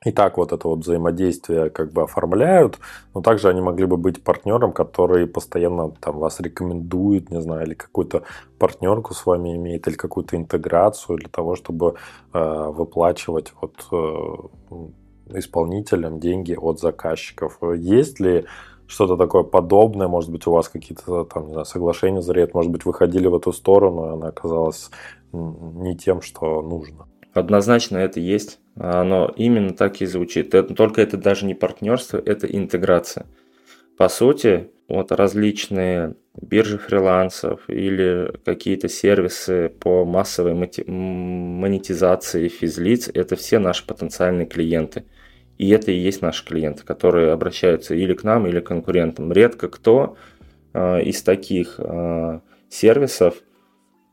[0.04, 2.78] и так вот это вот взаимодействие как бы оформляют,
[3.14, 7.74] но также они могли бы быть партнером, который постоянно там вас рекомендует, не знаю, или
[7.74, 8.22] какую-то
[8.58, 11.96] партнерку с вами имеет, или какую-то интеграцию для того, чтобы
[12.32, 17.58] э, выплачивать вот э, исполнителям деньги от заказчиков.
[17.76, 18.46] Есть ли
[18.86, 22.86] что-то такое подобное, может быть, у вас какие-то там, не знаю, соглашения зреют, может быть,
[22.86, 24.90] вы ходили в эту сторону, и она оказалась
[25.32, 27.09] не тем, что нужно.
[27.32, 30.54] Однозначно это есть, оно именно так и звучит.
[30.54, 33.26] Это, только это даже не партнерство, это интеграция.
[33.96, 43.58] По сути, вот различные биржи фрилансов или какие-то сервисы по массовой монетизации физлиц, это все
[43.58, 45.04] наши потенциальные клиенты–
[45.60, 49.30] и это и есть наши клиенты, которые обращаются или к нам, или к конкурентам.
[49.30, 50.16] Редко кто
[50.72, 52.40] э, из таких э,
[52.70, 53.34] сервисов,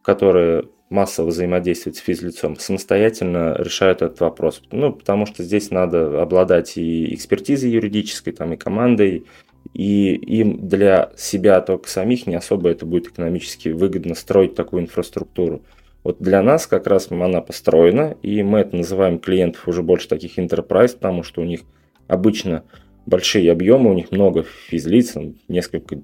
[0.04, 4.62] которые массово взаимодействуют с физлицом, самостоятельно решают этот вопрос.
[4.72, 9.26] Ну, потому что здесь надо обладать и экспертизой юридической, там, и командой,
[9.74, 15.62] и им для себя только самих не особо это будет экономически выгодно строить такую инфраструктуру.
[16.04, 20.40] Вот для нас как раз она построена, и мы это называем клиентов уже больше таких
[20.40, 21.62] enterprise, потому что у них
[22.08, 22.64] обычно
[23.06, 25.16] большие объемы, у них много физлиц,
[25.50, 26.00] несколько,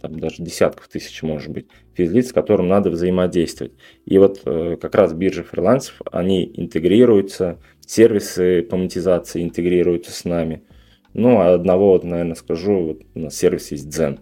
[0.00, 3.72] там даже десятков тысяч может быть, физлиц, с которым надо взаимодействовать.
[4.04, 10.62] И вот э, как раз биржи фрилансов, они интегрируются, сервисы по монетизации интегрируются с нами.
[11.14, 14.20] Ну, а одного, вот, наверное, скажу, вот у нас сервис есть Zen.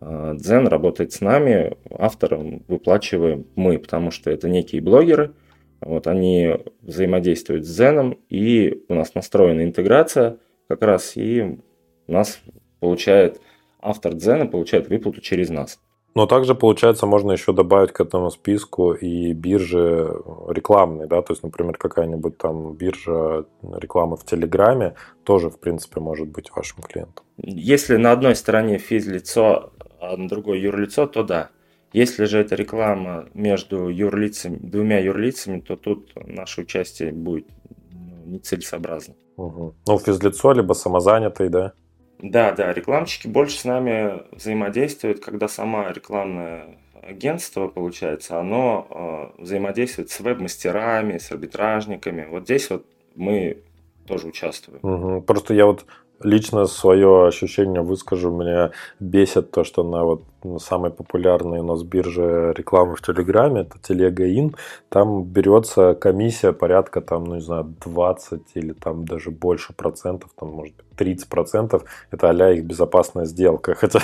[0.00, 5.34] Дзен работает с нами, автором выплачиваем мы, потому что это некие блогеры,
[5.80, 11.58] вот они взаимодействуют с Дзеном, и у нас настроена интеграция как раз, и
[12.06, 12.40] у нас
[12.80, 13.40] получает
[13.80, 15.78] автор Дзена получает выплату через нас.
[16.14, 20.12] Но также, получается, можно еще добавить к этому списку и биржи
[20.48, 26.28] рекламные, да, то есть, например, какая-нибудь там биржа рекламы в Телеграме тоже, в принципе, может
[26.28, 27.24] быть вашим клиентом.
[27.38, 31.50] Если на одной стороне физлицо а на другое юрлицо, то да.
[31.92, 37.46] Если же это реклама между юрлицами, двумя юрлицами, то тут наше участие будет
[37.92, 39.14] ну, нецелесообразно.
[39.36, 39.74] Угу.
[39.86, 41.72] Ну, физлицо, либо самозанятый, да?
[42.22, 50.10] Да, да, рекламщики больше с нами взаимодействуют, когда сама рекламное агентство, получается, оно э, взаимодействует
[50.10, 52.26] с веб-мастерами, с арбитражниками.
[52.30, 53.58] Вот здесь вот мы
[54.06, 54.80] тоже участвуем.
[54.82, 55.22] Угу.
[55.22, 55.86] Просто я вот
[56.22, 58.30] лично свое ощущение выскажу.
[58.30, 60.22] Меня бесит то, что на вот
[60.58, 64.54] самой популярной у нас бирже рекламы в Телеграме, это Телега Ин,
[64.88, 70.50] там берется комиссия порядка там, ну не знаю, 20 или там даже больше процентов, там
[70.50, 73.74] может быть 30 процентов, это а их безопасная сделка.
[73.78, 74.00] Хотя,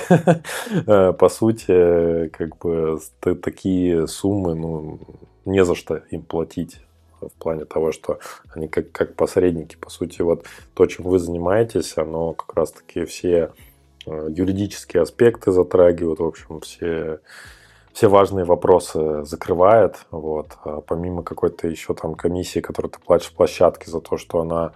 [0.87, 4.99] э, по сути, как бы такие суммы, ну,
[5.45, 6.81] не за что им платить
[7.21, 8.19] в плане того, что
[8.55, 13.53] они как, как посредники, по сути, вот то, чем вы занимаетесь, оно как раз-таки все
[14.07, 17.21] э, юридические аспекты затрагивают, в общем, все,
[17.93, 23.91] все важные вопросы закрывает, вот, а помимо какой-то еще там комиссии, которую ты платишь площадке
[23.91, 24.73] за то, что она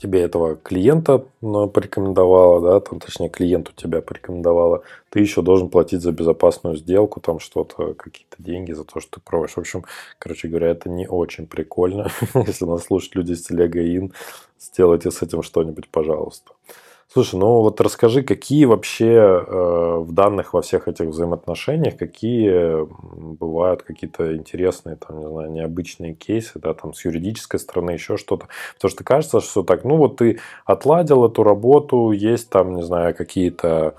[0.00, 6.00] тебе этого клиента ну, порекомендовала, да, там, точнее, клиенту тебя порекомендовала, ты еще должен платить
[6.00, 9.54] за безопасную сделку, там что-то, какие-то деньги за то, что ты проводишь.
[9.54, 9.84] В общем,
[10.18, 12.10] короче говоря, это не очень прикольно.
[12.34, 14.12] Если нас слушают люди с телега ин,
[14.58, 16.52] сделайте с этим что-нибудь, пожалуйста.
[17.12, 22.86] Слушай, ну вот расскажи, какие вообще э, в данных во всех этих взаимоотношениях, какие
[23.34, 28.48] бывают какие-то интересные, там, не знаю, необычные кейсы, да, там, с юридической стороны, еще что-то.
[28.76, 33.14] Потому что кажется, что так, ну вот ты отладил эту работу, есть там, не знаю,
[33.14, 33.94] какие-то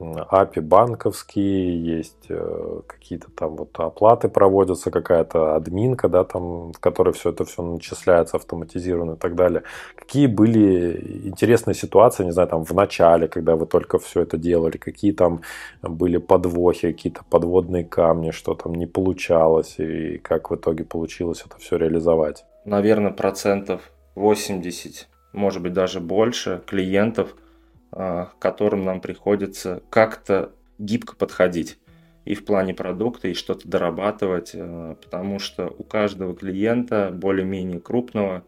[0.00, 7.12] API банковские, есть э, какие-то там вот оплаты проводятся, какая-то админка, да, там, в которой
[7.12, 9.62] все это все начисляется автоматизированно и так далее.
[9.94, 14.78] Какие были интересные ситуации, не знаю, там в начале, когда вы только все это делали,
[14.78, 15.42] какие там
[15.82, 21.58] были подвохи, какие-то подводные камни, что там не получалось и как в итоге получилось это
[21.58, 22.44] все реализовать?
[22.64, 23.82] Наверное, процентов
[24.14, 27.34] 80, может быть даже больше клиентов–
[27.90, 31.78] к которым нам приходится как-то гибко подходить
[32.24, 38.44] и в плане продукта, и что-то дорабатывать, а, потому что у каждого клиента, более-менее крупного,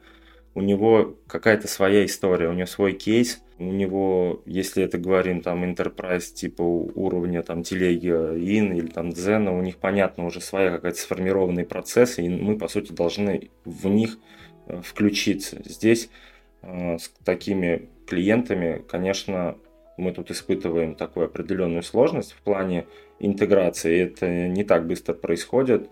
[0.54, 5.64] у него какая-то своя история, у него свой кейс, у него, если это говорим там
[5.64, 10.98] enterprise типа уровня там телеги in или там Zen, у них понятно уже своя какая-то
[10.98, 14.18] сформированный процесс, и мы по сути должны в них
[14.66, 15.62] э, включиться.
[15.64, 16.10] Здесь
[16.62, 19.56] э, с такими клиентами, конечно,
[19.96, 22.86] мы тут испытываем такую определенную сложность в плане
[23.20, 24.02] интеграции.
[24.02, 25.88] Это не так быстро происходит,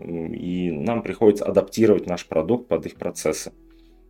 [0.00, 3.52] и нам приходится адаптировать наш продукт под их процессы.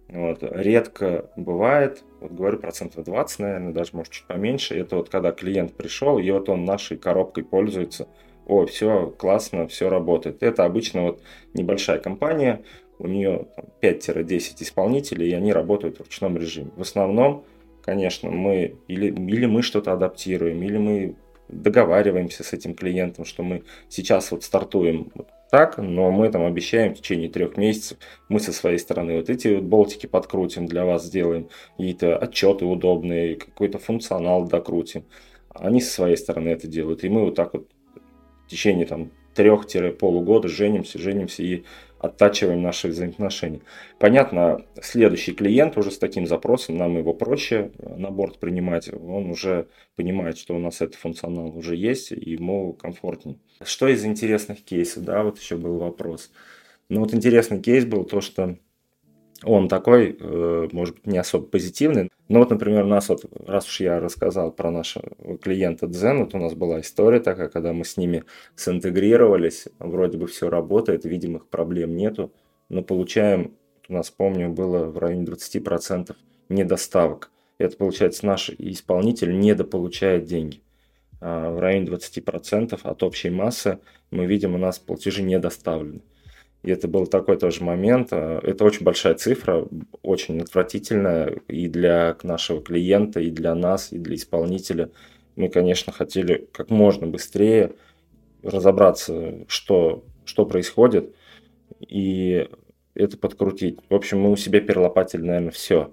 [0.08, 0.38] Вот.
[0.40, 4.78] Редко бывает, вот говорю, процентов 20, наверное, даже может чуть поменьше.
[4.78, 8.06] Это вот когда клиент пришел, и вот он нашей коробкой пользуется.
[8.46, 10.44] О, все классно, все работает.
[10.44, 11.22] Это обычно вот
[11.54, 12.62] небольшая компания,
[12.98, 13.46] у нее
[13.82, 16.70] 5-10 исполнителей, и они работают в ручном режиме.
[16.76, 17.44] В основном,
[17.82, 21.14] конечно, мы или, или мы что-то адаптируем, или мы
[21.48, 25.10] договариваемся с этим клиентом, что мы сейчас вот стартуем
[25.50, 29.48] так, но мы там обещаем в течение трех месяцев, мы со своей стороны вот эти
[29.48, 35.04] вот болтики подкрутим, для вас сделаем какие-то отчеты удобные, какой-то функционал докрутим.
[35.48, 37.66] Они со своей стороны это делают, и мы вот так вот
[38.46, 41.64] в течение там трех-полугода женимся, женимся и
[41.98, 43.60] оттачиваем наши взаимоотношения.
[43.98, 49.68] Понятно, следующий клиент уже с таким запросом, нам его проще на борт принимать, он уже
[49.96, 53.38] понимает, что у нас этот функционал уже есть, и ему комфортнее.
[53.62, 56.30] Что из интересных кейсов, да, вот еще был вопрос.
[56.88, 58.56] Ну вот интересный кейс был то, что
[59.44, 62.10] он такой, э, может быть, не особо позитивный.
[62.28, 66.34] Но вот, например, у нас вот, раз уж я рассказал про нашего клиента Дзен, вот
[66.34, 68.24] у нас была история такая, когда мы с ними
[68.56, 72.32] синтегрировались, вроде бы все работает, видимых проблем нету,
[72.68, 73.54] но получаем,
[73.88, 76.14] у нас, помню, было в районе 20%
[76.48, 77.30] недоставок.
[77.58, 80.62] Это, получается, наш исполнитель недополучает деньги.
[81.20, 83.78] А в районе 20% от общей массы
[84.10, 86.02] мы видим, у нас платежи не доставлены.
[86.62, 88.08] И это был такой тоже момент.
[88.12, 89.66] Э, это очень большая цифра,
[90.02, 94.90] очень отвратительная и для нашего клиента, и для нас, и для исполнителя.
[95.36, 97.74] Мы, конечно, хотели как можно быстрее
[98.42, 101.14] разобраться, что, что происходит,
[101.80, 102.48] и
[102.94, 103.78] это подкрутить.
[103.88, 105.92] В общем, мы у себя перелопатили, наверное, все.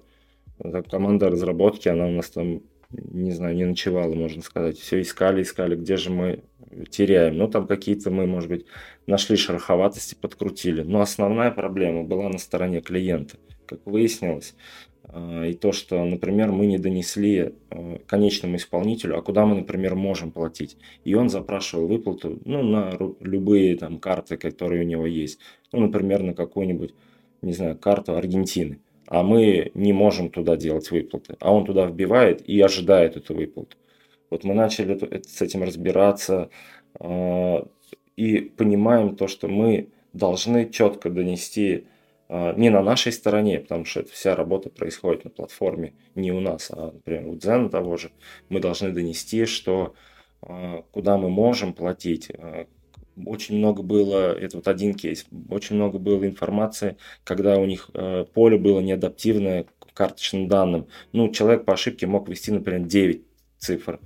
[0.90, 4.78] Команда разработки, она у нас там не знаю, не ночевала, можно сказать.
[4.78, 6.42] Все искали, искали, где же мы
[6.90, 7.36] теряем.
[7.36, 8.66] Ну, там какие-то мы, может быть,
[9.06, 10.82] нашли шероховатости, подкрутили.
[10.82, 14.54] Но основная проблема была на стороне клиента, как выяснилось.
[15.04, 19.94] А, и то, что, например, мы не донесли а, конечному исполнителю, а куда мы, например,
[19.94, 20.76] можем платить.
[21.04, 25.38] И он запрашивал выплату ну, на любые там карты, которые у него есть.
[25.72, 26.94] Ну, например, на какую-нибудь,
[27.42, 32.46] не знаю, карту Аргентины а мы не можем туда делать выплаты, а он туда вбивает
[32.48, 33.76] и ожидает эту выплату.
[34.30, 36.50] Вот мы начали с этим разбираться
[36.98, 37.64] э,
[38.16, 41.86] и понимаем то, что мы должны четко донести
[42.28, 46.40] э, не на нашей стороне, потому что эта вся работа происходит на платформе не у
[46.40, 48.10] нас, а, например, у Дзена того же.
[48.48, 49.94] Мы должны донести, что
[50.42, 52.30] э, куда мы можем платить,
[53.24, 58.24] очень много было, это вот один кейс, очень много было информации, когда у них э,
[58.34, 60.88] поле было неадаптивное к карточным данным.
[61.12, 63.22] Ну, человек по ошибке мог ввести, например, 9
[63.58, 64.00] цифр,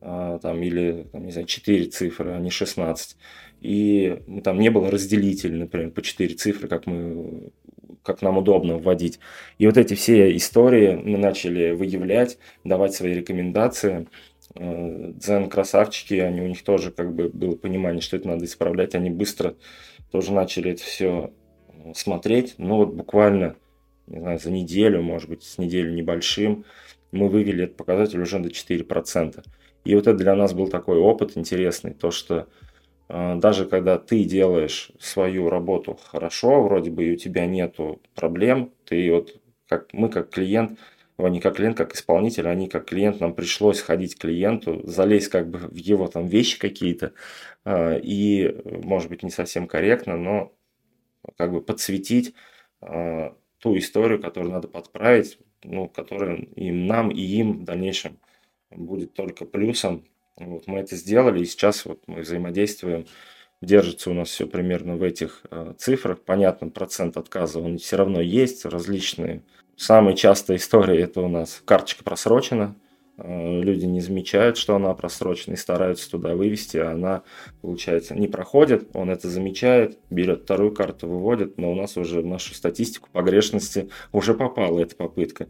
[0.00, 3.16] э, там, или, там, не знаю, 4 цифры, а не 16.
[3.60, 7.50] И ну, там не было разделителей, например, по 4 цифры, как мы
[8.02, 9.18] как нам удобно вводить.
[9.58, 14.06] И вот эти все истории мы начали выявлять, давать свои рекомендации.
[14.56, 18.94] Э, дзен красавчики, они у них тоже как бы было понимание, что это надо исправлять,
[18.94, 19.54] они быстро
[20.10, 21.32] тоже начали это все
[21.68, 23.56] э, смотреть, но вот буквально,
[24.08, 26.64] не знаю, за неделю, может быть, с неделю небольшим,
[27.12, 29.44] мы вывели этот показатель уже до 4%.
[29.84, 32.48] И вот это для нас был такой опыт интересный, то что
[33.08, 38.72] э, даже когда ты делаешь свою работу хорошо, вроде бы и у тебя нету проблем,
[38.84, 40.76] ты вот как мы как клиент
[41.28, 45.48] не как клиент, как исполнитель, они как клиент, нам пришлось ходить к клиенту, залезть как
[45.50, 47.12] бы в его там вещи какие-то,
[47.64, 50.52] а, и, может быть, не совсем корректно, но
[51.36, 52.34] как бы подсветить
[52.80, 58.18] а, ту историю, которую надо подправить, ну, которая им, нам и им в дальнейшем
[58.70, 60.04] будет только плюсом,
[60.36, 63.06] Вот, мы это сделали, и сейчас вот мы взаимодействуем.
[63.60, 66.22] Держится у нас все примерно в этих э, цифрах.
[66.22, 69.42] Понятно, процент отказа он все равно есть, различные.
[69.80, 72.76] Самая частая история это у нас карточка просрочена.
[73.16, 77.22] Э, люди не замечают, что она просрочена и стараются туда вывести, а она,
[77.62, 78.90] получается, не проходит.
[78.92, 83.88] Он это замечает, берет вторую карту, выводит, но у нас уже в нашу статистику погрешности
[84.12, 85.48] уже попала эта попытка.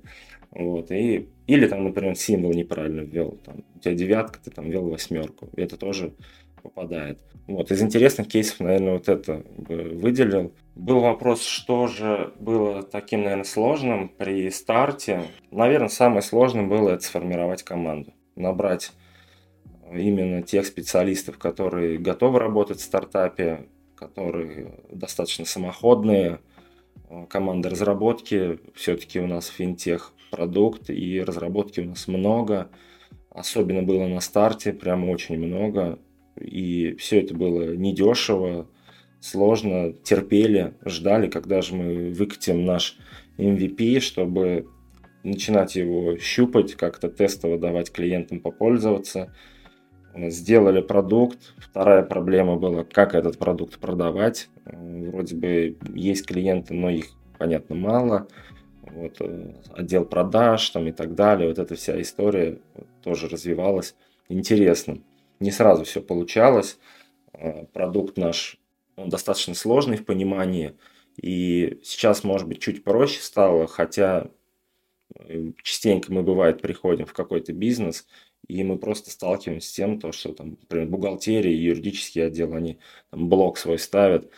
[0.53, 3.37] Вот, и, или там, например, символ неправильно ввел.
[3.45, 5.49] Там, у тебя девятка, ты там ввел восьмерку.
[5.57, 6.13] Это тоже
[6.61, 7.21] попадает.
[7.47, 10.53] Вот, из интересных кейсов, наверное, вот это выделил.
[10.75, 15.23] Был вопрос, что же было таким, наверное, сложным при старте.
[15.51, 18.13] Наверное, самое сложное было это сформировать команду.
[18.37, 18.93] Набрать
[19.93, 26.41] именно тех специалистов, которые готовы работать в стартапе, которые достаточно самоходные,
[27.29, 32.71] команда разработки, все-таки у нас финтех продукт, и разработки у нас много.
[33.31, 35.99] Особенно было на старте, прям очень много.
[36.39, 38.69] И все это было недешево,
[39.21, 42.97] сложно, терпели, ждали, когда же мы выкатим наш
[43.37, 44.67] MVP, чтобы
[45.23, 49.35] начинать его щупать, как-то тестово давать клиентам попользоваться.
[50.17, 51.55] Сделали продукт.
[51.59, 54.49] Вторая проблема была, как этот продукт продавать.
[54.65, 58.27] Вроде бы есть клиенты, но их, понятно, мало
[58.93, 61.49] вот, э, отдел продаж там, и так далее.
[61.49, 62.59] Вот эта вся история
[63.03, 63.95] тоже развивалась.
[64.29, 64.99] Интересно.
[65.41, 66.79] Не сразу все получалось.
[67.33, 68.59] Э, продукт наш
[68.97, 70.77] он достаточно сложный в понимании.
[71.17, 74.31] И сейчас, может быть, чуть проще стало, хотя
[75.17, 78.07] э, частенько мы, бывает, приходим в какой-то бизнес,
[78.49, 82.79] и мы просто сталкиваемся с тем, то, что там, например, бухгалтерия и юридический отдел, они
[83.11, 84.31] там блок свой ставят,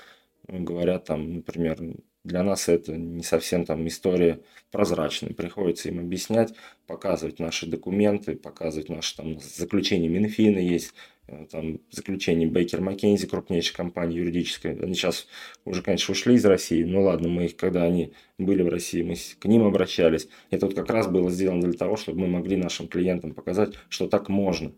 [0.49, 1.79] говорят там, например,
[2.25, 5.35] для нас это не совсем там история прозрачная.
[5.35, 6.55] Приходится им объяснять,
[6.87, 10.95] показывать наши документы, показывать наши там заключения Минфина есть,
[11.27, 14.79] э, там заключение Бейкер Маккензи, крупнейшей компании юридической.
[14.79, 15.27] Они сейчас
[15.64, 16.85] уже, конечно, ушли из России.
[16.85, 20.29] Ну ладно, мы их, когда они были в России, мы к ним обращались.
[20.51, 24.07] Это вот как раз было сделано для того, чтобы мы могли нашим клиентам показать, что
[24.07, 24.73] так можно.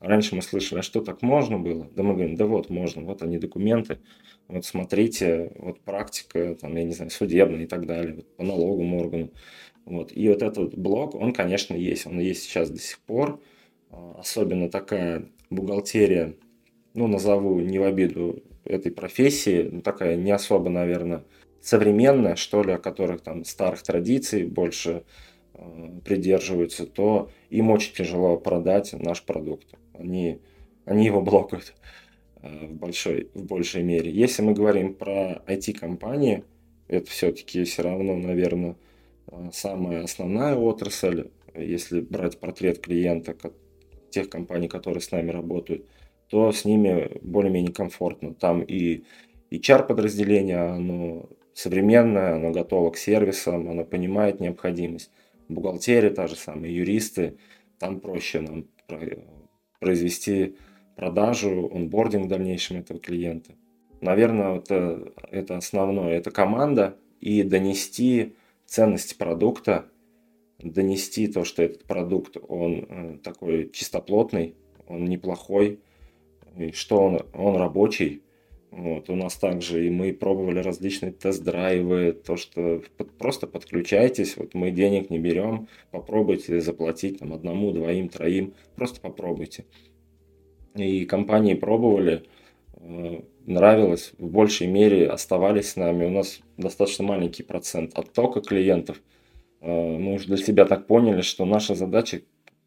[0.00, 1.86] Раньше мы слышали, а что так можно было?
[1.94, 3.98] Да мы говорим, да вот можно, вот они документы,
[4.48, 8.98] вот смотрите, вот практика, там, я не знаю, судебная и так далее, вот, по налоговому
[8.98, 9.30] органу.
[9.84, 10.10] Вот.
[10.16, 13.42] И вот этот блок, он, конечно, есть, он есть сейчас до сих пор,
[13.90, 16.34] а, особенно такая бухгалтерия,
[16.94, 21.24] ну, назову не в обиду этой профессии, ну, такая не особо, наверное,
[21.60, 25.04] современная, что ли, о которых там старых традиций больше
[25.52, 30.40] э, придерживаются, то им очень тяжело продать наш продукт они,
[30.84, 31.74] они его блокают
[32.42, 34.10] э, в большой, в большей мере.
[34.10, 36.44] Если мы говорим про IT-компании,
[36.88, 38.76] это все-таки все равно, наверное,
[39.30, 41.30] э, самая основная отрасль.
[41.54, 43.36] Если брать портрет клиента
[44.10, 45.86] тех компаний, которые с нами работают,
[46.28, 48.34] то с ними более-менее комфортно.
[48.34, 49.04] Там и
[49.50, 55.10] HR-подразделение, оно современное, оно готово к сервисам, оно понимает необходимость.
[55.48, 57.36] Бухгалтерия та же самая, юристы,
[57.78, 58.66] там проще нам
[59.80, 60.56] произвести
[60.94, 63.54] продажу, онбординг в дальнейшем этого клиента.
[64.00, 66.16] Наверное, это, это основное.
[66.16, 68.34] Это команда и донести
[68.66, 69.86] ценность продукта,
[70.58, 74.54] донести то, что этот продукт, он э, такой чистоплотный,
[74.86, 75.80] он неплохой,
[76.56, 78.22] и что он, он рабочий.
[78.70, 82.82] Вот, у нас также и мы пробовали различные тест-драйвы, то, что
[83.18, 89.64] просто подключайтесь, вот мы денег не берем, попробуйте заплатить там одному, двоим, троим, просто попробуйте.
[90.76, 92.22] И компании пробовали,
[92.74, 96.04] э, нравилось, в большей мере оставались с нами.
[96.04, 99.02] У нас достаточно маленький процент оттока клиентов.
[99.60, 102.22] Э, мы уже для себя так поняли, что наша задача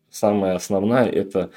[0.10, 1.52] самая основная– это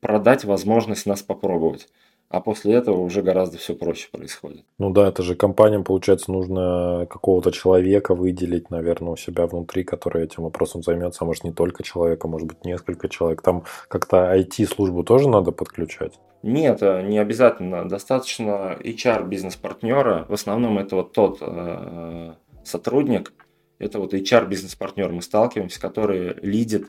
[0.00, 1.86] продать возможность нас попробовать
[2.34, 4.64] а после этого уже гораздо все проще происходит.
[4.78, 10.24] Ну да, это же компаниям, получается, нужно какого-то человека выделить, наверное, у себя внутри, который
[10.24, 13.40] этим вопросом займется, а может не только человека, может быть несколько человек.
[13.40, 16.18] Там как-то IT-службу тоже надо подключать?
[16.42, 17.88] Нет, э, не обязательно.
[17.88, 20.26] Достаточно HR бизнес-партнера.
[20.28, 22.32] В основном это вот тот э,
[22.64, 23.32] сотрудник,
[23.78, 26.88] это вот HR бизнес-партнер мы сталкиваемся, который лидит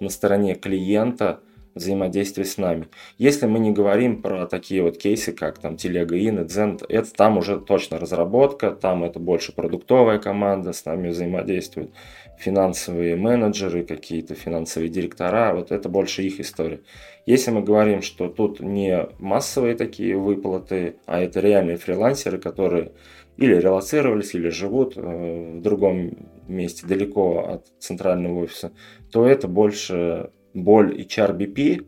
[0.00, 1.40] на стороне клиента–
[1.74, 2.88] взаимодействие с нами.
[3.18, 7.38] Если мы не говорим про такие вот кейсы, как там Телега Ин, Дзен, это там
[7.38, 11.92] уже точно разработка, там это больше продуктовая команда, с нами взаимодействуют
[12.38, 16.80] финансовые менеджеры, какие-то финансовые директора, вот это больше их история.
[17.24, 22.92] Если мы говорим, что тут не массовые такие выплаты, а это реальные фрилансеры, которые
[23.36, 28.72] или релацировались, или живут э, в другом месте, далеко от центрального офиса,
[29.10, 31.86] то это больше боль HRBP,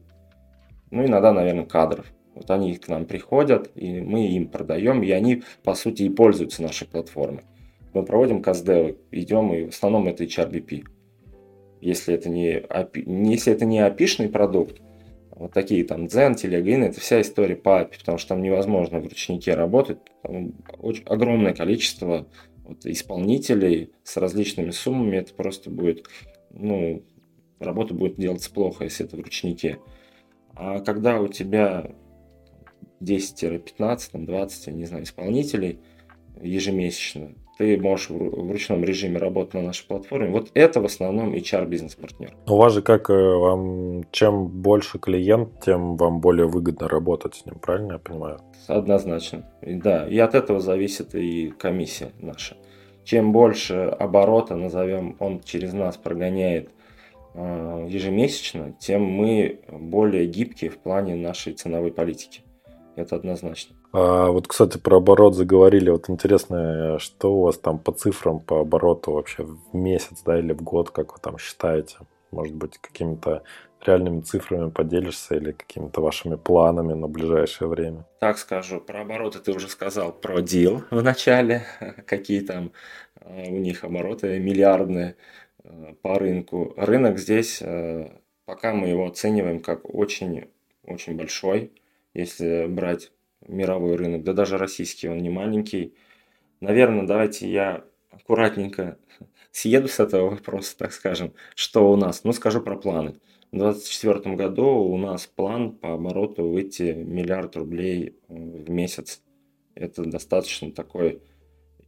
[0.90, 2.06] ну, иногда, наверное, кадров.
[2.34, 6.62] Вот они к нам приходят, и мы им продаем, и они, по сути, и пользуются
[6.62, 7.44] нашей платформой.
[7.92, 10.84] Мы проводим каздевы, идем, и в основном это HRBP.
[11.80, 12.64] Если это не,
[13.30, 14.80] если это не API продукт,
[15.30, 19.04] вот такие там Zen, Telegram, это вся история по API, потому что там невозможно в
[19.04, 19.98] ручнике работать.
[20.22, 22.26] Там очень огромное количество
[22.64, 26.06] вот, исполнителей с различными суммами, это просто будет,
[26.50, 27.02] ну,
[27.58, 29.78] работа будет делаться плохо, если это в ручнике.
[30.54, 31.90] А когда у тебя
[33.00, 35.80] 10-15, 20, не знаю, исполнителей
[36.40, 40.30] ежемесячно, ты можешь в ручном режиме работать на нашей платформе.
[40.30, 42.34] Вот это в основном HR бизнес-партнер.
[42.48, 47.46] У вас же как э, вам, чем больше клиент, тем вам более выгодно работать с
[47.46, 48.40] ним, правильно я понимаю?
[48.66, 50.08] Однозначно, да.
[50.08, 52.56] И от этого зависит и комиссия наша.
[53.04, 56.70] Чем больше оборота, назовем, он через нас прогоняет
[57.34, 62.42] ежемесячно, тем мы более гибкие в плане нашей ценовой политики.
[62.96, 63.74] Это однозначно.
[63.92, 65.90] А вот, кстати, про оборот заговорили.
[65.90, 70.52] Вот интересно, что у вас там по цифрам, по обороту вообще в месяц, да, или
[70.52, 71.96] в год, как вы там считаете?
[72.30, 73.42] Может быть, какими-то
[73.86, 78.04] реальными цифрами поделишься или какими-то вашими планами на ближайшее время?
[78.18, 81.64] Так скажу, про обороты ты уже сказал, про дел в начале,
[82.06, 82.72] какие там
[83.20, 85.14] э, у них обороты миллиардные э,
[86.02, 86.74] по рынку.
[86.76, 88.10] Рынок здесь, э,
[88.44, 90.48] пока мы его оцениваем как очень,
[90.84, 91.72] очень большой,
[92.12, 93.12] если брать
[93.46, 95.94] мировой рынок, да даже российский, он не маленький.
[96.60, 98.98] Наверное, давайте я аккуратненько
[99.50, 102.24] съеду с этого вопроса, так скажем, что у нас.
[102.24, 103.16] Ну, скажу про планы.
[103.52, 109.22] В 2024 году у нас план по обороту выйти миллиард рублей э, в месяц.
[109.74, 111.22] Это достаточно такой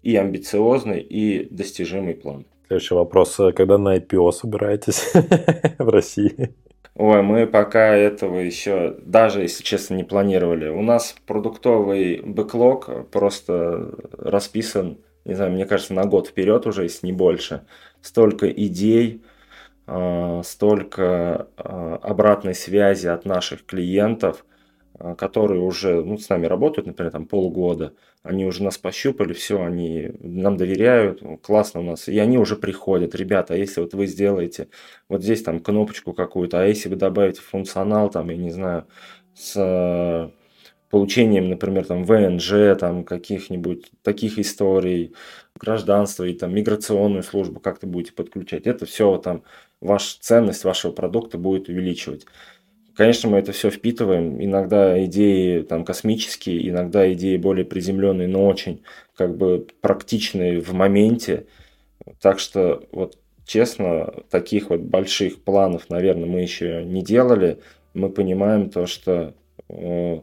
[0.03, 2.47] и амбициозный, и достижимый план.
[2.67, 3.41] Следующий вопрос.
[3.55, 5.13] Когда на IPO собираетесь
[5.79, 6.55] в России?
[6.97, 10.69] Ой, мы пока этого еще, даже если честно, не планировали.
[10.69, 17.07] У нас продуктовый бэклог просто расписан, не знаю, мне кажется, на год вперед уже, если
[17.07, 17.67] не больше.
[18.01, 19.23] Столько идей,
[19.87, 24.45] а, столько а, обратной связи от наших клиентов,
[25.19, 27.95] которые уже ну, с нами работают, например, там полгода
[28.27, 33.15] они уже нас пощупали, все, они нам доверяют, классно у нас, и они уже приходят,
[33.15, 34.69] ребята, а если вот вы сделаете
[35.09, 38.87] вот здесь там кнопочку какую-то, а если вы добавите функционал, там, я не знаю,
[39.35, 40.31] с э,
[40.91, 45.15] получением, например, там ВНЖ, там каких-нибудь таких историй,
[45.59, 49.45] гражданство и там миграционную службу как-то будете подключать, это все там
[49.81, 52.27] ваша ценность вашего продукта будет увеличивать.
[52.97, 54.43] Конечно, мы это все впитываем.
[54.43, 58.83] Иногда идеи там космические, иногда идеи более приземленные, но очень
[59.15, 61.47] как бы практичные в моменте.
[62.23, 67.61] Так что вот честно, таких вот больших планов, наверное, мы еще не делали.
[67.93, 69.35] Мы понимаем то, что
[69.69, 70.21] э,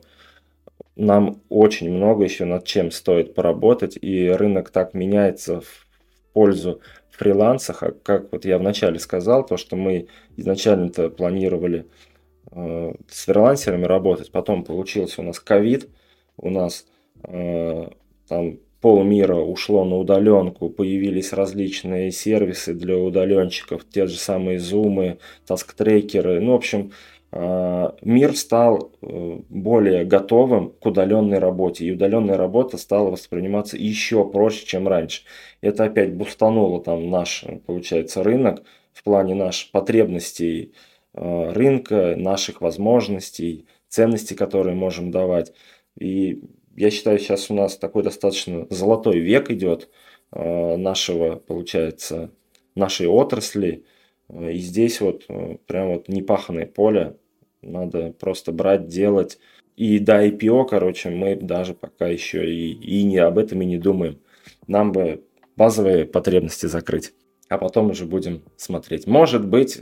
[0.96, 5.88] нам очень много еще над чем стоит поработать, и рынок так меняется в
[6.34, 10.08] пользу фрилансах, а как вот я вначале сказал, то, что мы
[10.38, 12.13] изначально-то планировали э,
[12.54, 14.32] с фрилансерами работать.
[14.32, 15.90] Потом получился у нас ковид,
[16.38, 16.86] у нас
[17.24, 17.88] э,
[18.28, 26.42] там полмира ушло на удаленку, появились различные сервисы для удаленщиков, те же самые зумы, таск-трекеры.
[26.42, 26.92] Ну, в общем,
[27.32, 34.30] э, мир стал э, более готовым к удаленной работе, и удаленная работа стала восприниматься еще
[34.30, 35.24] проще, чем раньше.
[35.62, 43.68] Это опять бустануло там наш, получается, рынок в плане наших потребностей Э, рынка, наших возможностей,
[43.88, 45.54] ценностей, которые можем давать.
[45.98, 46.42] И
[46.76, 49.90] я считаю, сейчас у нас такой достаточно золотой век идет
[50.32, 52.32] э, нашего, получается,
[52.76, 53.86] нашей отрасли.
[54.30, 57.18] И здесь вот э, прям вот непаханное поле.
[57.62, 59.38] Надо просто брать, делать.
[59.76, 63.78] И до IPO, короче, мы даже пока еще и, и не об этом и не
[63.78, 64.20] думаем.
[64.68, 65.24] Нам бы
[65.56, 67.14] базовые потребности закрыть,
[67.50, 69.08] а потом уже будем смотреть.
[69.08, 69.82] Может быть,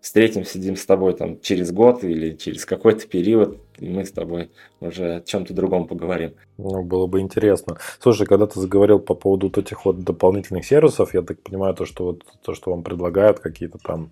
[0.00, 4.50] встретимся, сидим с тобой там через год или через какой-то период, и мы с тобой
[4.80, 6.32] уже о чем-то другом поговорим.
[6.58, 7.76] Ну, было бы интересно.
[8.00, 11.84] Слушай, когда ты заговорил по поводу вот этих вот дополнительных сервисов, я так понимаю, то,
[11.84, 14.10] что вот то, что вам предлагают какие-то там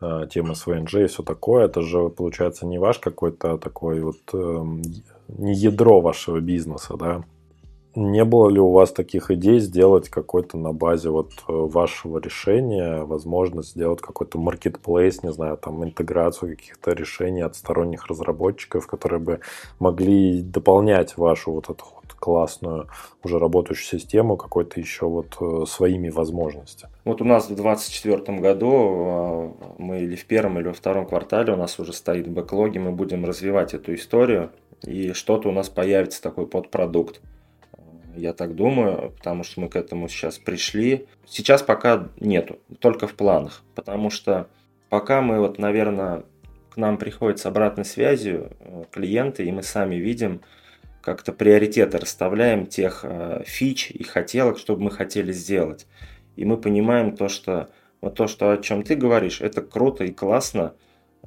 [0.00, 4.20] э, темы с ВНЖ и все такое, это же получается не ваш какой-то такой вот
[4.32, 4.64] э,
[5.28, 7.24] не ядро вашего бизнеса, да?
[7.96, 13.04] Не было ли у вас таких идей сделать какой-то на базе вот э, вашего решения,
[13.04, 19.40] возможность сделать какой-то marketplace, не знаю, там интеграцию каких-то решений от сторонних разработчиков, которые бы
[19.78, 22.88] могли дополнять вашу вот эту вот классную
[23.22, 26.92] уже работающую систему какой-то еще вот э, своими возможностями?
[27.04, 31.52] Вот у нас в 2024 году э, мы или в первом, или во втором квартале
[31.52, 34.50] у нас уже стоит бэклоги, мы будем развивать эту историю,
[34.82, 37.20] и что-то у нас появится такой подпродукт
[38.16, 41.06] я так думаю, потому что мы к этому сейчас пришли.
[41.26, 44.48] Сейчас пока нету, только в планах, потому что
[44.88, 46.24] пока мы вот, наверное,
[46.70, 50.40] к нам приходят с обратной связью э, клиенты, и мы сами видим,
[51.04, 55.86] как-то приоритеты расставляем тех э, фич и хотелок, чтобы мы хотели сделать.
[56.36, 57.68] И мы понимаем то, что
[58.00, 60.74] вот то, что о чем ты говоришь, это круто и классно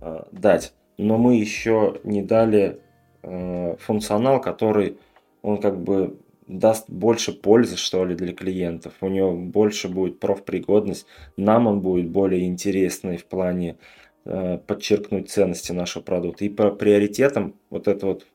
[0.02, 0.74] э, дать.
[0.98, 2.82] Но мы еще не дали
[3.22, 4.98] э, функционал, который
[5.42, 6.18] он как бы
[6.48, 8.94] даст больше пользы, что ли, для клиентов.
[9.02, 11.06] У него больше будет профпригодность.
[11.36, 13.78] Нам он будет более интересный в плане
[14.26, 16.46] э, подчеркнуть ценности нашего продукта.
[16.46, 18.26] И по приоритетам вот это вот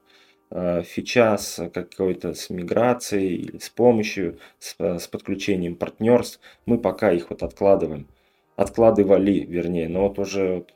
[0.50, 7.30] э, фича с какой-то с миграцией с помощью, с, с подключением партнерств, мы пока их
[7.30, 8.06] вот откладываем.
[8.56, 10.74] Откладывали, вернее, но вот уже вот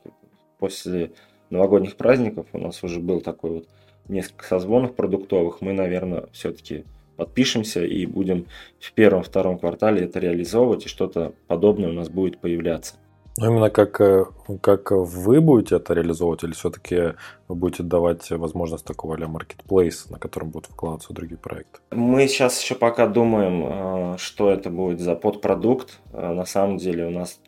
[0.59, 1.13] после
[1.51, 3.69] новогодних праздников у нас уже был такой вот
[4.09, 6.85] несколько созвонов продуктовых, мы, наверное, все-таки
[7.17, 8.47] подпишемся и будем
[8.79, 12.95] в первом-втором квартале это реализовывать, и что-то подобное у нас будет появляться.
[13.39, 14.25] Ну, именно как, э,
[14.63, 17.15] как вы будете это реализовывать, или все-таки
[17.49, 21.81] вы будете давать возможность такого а marketplace, на котором будут вкладываться другие проекты?
[21.91, 26.01] Мы сейчас еще пока думаем, э, что это будет за подпродукт.
[26.13, 27.39] Э, на самом деле у нас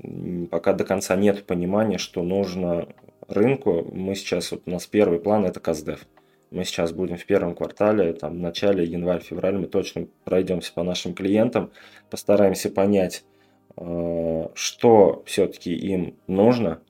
[0.51, 2.87] пока до конца нет понимания, что нужно
[3.27, 3.87] рынку.
[3.91, 6.01] Мы сейчас, вот у нас первый план это КАЗДЕФ
[6.51, 11.15] мы сейчас будем в первом квартале, там, в начале январь-февраль мы точно пройдемся по нашим
[11.15, 11.71] клиентам,
[12.11, 13.25] постараемся понять,
[13.77, 16.81] э, что все-таки им нужно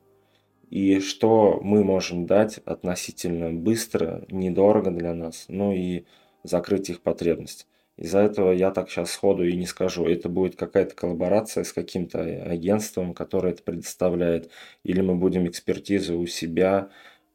[0.70, 6.04] и что мы можем дать относительно быстро, недорого для нас, ну и
[6.44, 7.66] закрыть их потребность.
[7.96, 10.06] Из-за этого я так сейчас сходу и не скажу.
[10.06, 14.50] Это будет какая-то коллаборация с каким-то агентством, которое это предоставляет,
[14.84, 16.90] или мы будем экспертизу у себя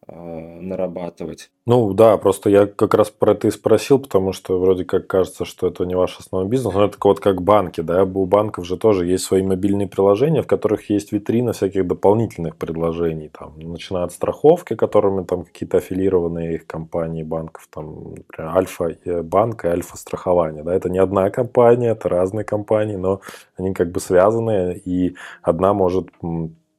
[0.07, 1.49] нарабатывать.
[1.65, 5.45] Ну да, просто я как раз про это и спросил, потому что вроде как кажется,
[5.45, 8.77] что это не ваш основной бизнес, но это вот как банки, да, у банков же
[8.77, 14.11] тоже есть свои мобильные приложения, в которых есть витрина всяких дополнительных предложений, там, начиная от
[14.11, 20.63] страховки, которыми там какие-то аффилированные их компании банков, там, например, Альфа банк и Альфа страхование,
[20.63, 23.21] да, это не одна компания, это разные компании, но
[23.57, 26.09] они как бы связаны, и одна может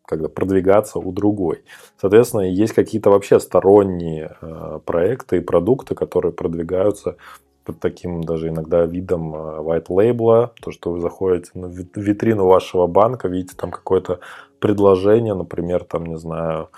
[0.07, 1.65] когда продвигаться у другой.
[2.01, 7.17] Соответственно, есть какие-то вообще сторонние э, проекты и продукты, которые продвигаются
[7.65, 12.87] под таким даже иногда видом э, white label, то, что вы заходите на витрину вашего
[12.87, 14.21] банка, видите там какое-то
[14.59, 16.69] предложение, например, там, не знаю,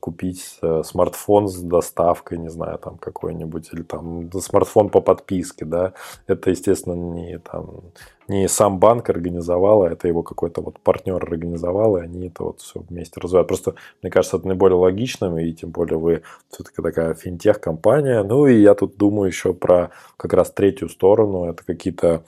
[0.00, 5.92] купить э, смартфон с доставкой, не знаю, там какой-нибудь, или там смартфон по подписке, да,
[6.26, 7.82] это, естественно, не там
[8.28, 12.60] не сам банк организовал, а это его какой-то вот партнер организовал, и они это вот
[12.60, 13.48] все вместе развивают.
[13.48, 18.22] Просто, мне кажется, это наиболее логичным, и тем более вы все-таки такая финтех-компания.
[18.22, 22.24] Ну, и я тут думаю еще про как раз третью сторону, это какие-то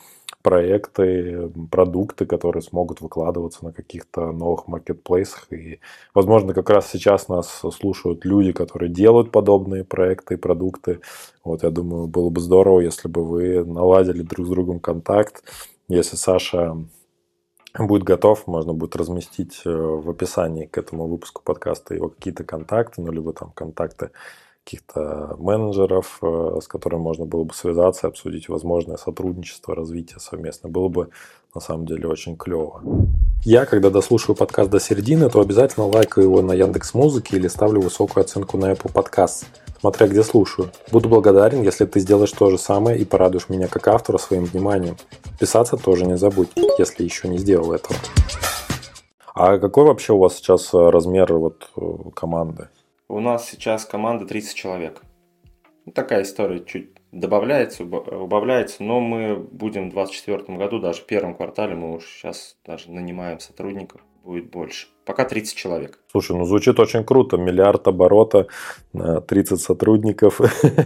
[0.47, 5.53] проекты, продукты, которые смогут выкладываться на каких-то новых маркетплейсах.
[5.53, 5.81] И,
[6.15, 11.01] возможно, как раз сейчас нас слушают люди, которые делают подобные проекты и продукты.
[11.43, 15.43] Вот, я думаю, было бы здорово, если бы вы наладили друг с другом контакт.
[15.89, 16.77] Если Саша
[17.77, 23.03] будет готов, можно будет разместить э, в описании к этому выпуску подкаста его какие-то контакты,
[23.03, 24.13] ну, либо там контакты
[24.67, 30.69] каких-то менеджеров, э, с которыми можно было бы связаться, обсудить возможное сотрудничество, развитие совместно.
[30.69, 31.09] Было бы
[31.55, 32.83] на самом деле очень клево.
[33.45, 37.81] Я, когда дослушаю подкаст до середины, то обязательно лайкаю его на Яндекс Музыке или ставлю
[37.81, 39.45] высокую оценку на Apple Podcast,
[39.81, 40.71] смотря где слушаю.
[40.91, 44.97] Буду благодарен, если ты сделаешь то же самое и порадуешь меня как автора своим вниманием.
[45.39, 46.49] Писаться тоже не забудь,
[46.79, 47.97] если еще не сделал этого.
[49.33, 51.81] А какой вообще у вас сейчас э, размер вот э,
[52.15, 52.69] команды?
[53.09, 55.03] У нас сейчас команда 30 человек.
[55.85, 61.37] Ну, такая история чуть добавляется, убавляется, но мы будем в 2024 году, даже в первом
[61.37, 64.01] квартале, мы уже сейчас даже нанимаем сотрудников.
[64.25, 64.89] будет больше.
[65.05, 66.01] Пока 30 человек.
[66.11, 67.37] Слушай, ну звучит очень круто.
[67.37, 68.49] Миллиард оборота,
[68.93, 70.41] 30 сотрудников.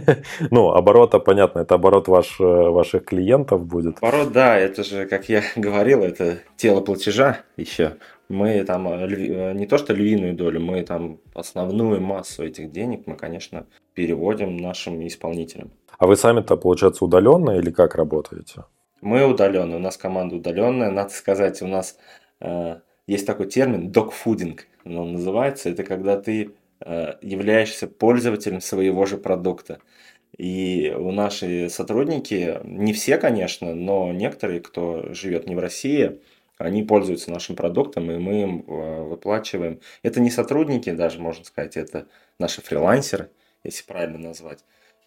[0.51, 3.97] ну, оборота, понятно, это оборот ваш, э, ваших клиентов будет.
[3.97, 7.97] Оборот, да, это же, как я говорил, это тело платежа еще.
[8.31, 13.05] Мы там э, э, не то что львиную долю, мы там основную массу этих денег
[13.05, 15.71] мы, конечно, переводим нашим исполнителям.
[15.97, 18.63] А вы сами-то, получается, удаленно или как работаете?
[19.01, 20.91] Мы удаленно, у нас команда удаленная.
[20.91, 21.97] Надо сказать, у нас
[22.39, 25.69] э, есть такой термин докфудинг, он называется.
[25.69, 29.79] Это когда ты э, являешься пользователем своего же продукта.
[30.37, 36.21] И у наши сотрудники, не все, конечно, но некоторые, кто живет не в России,
[36.63, 39.79] они пользуются нашим продуктом, и мы им э, выплачиваем.
[40.03, 42.07] Это не сотрудники даже, можно сказать, это
[42.39, 43.29] наши фрилансеры,
[43.63, 44.63] если правильно назвать.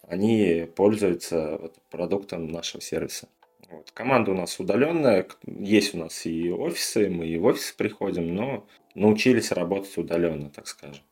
[0.07, 3.27] Они пользуются продуктом нашего сервиса.
[3.69, 3.91] Вот.
[3.91, 8.67] Команда у нас удаленная, есть у нас и офисы, мы и в офис приходим, но
[8.93, 11.03] научились работать удаленно, так скажем.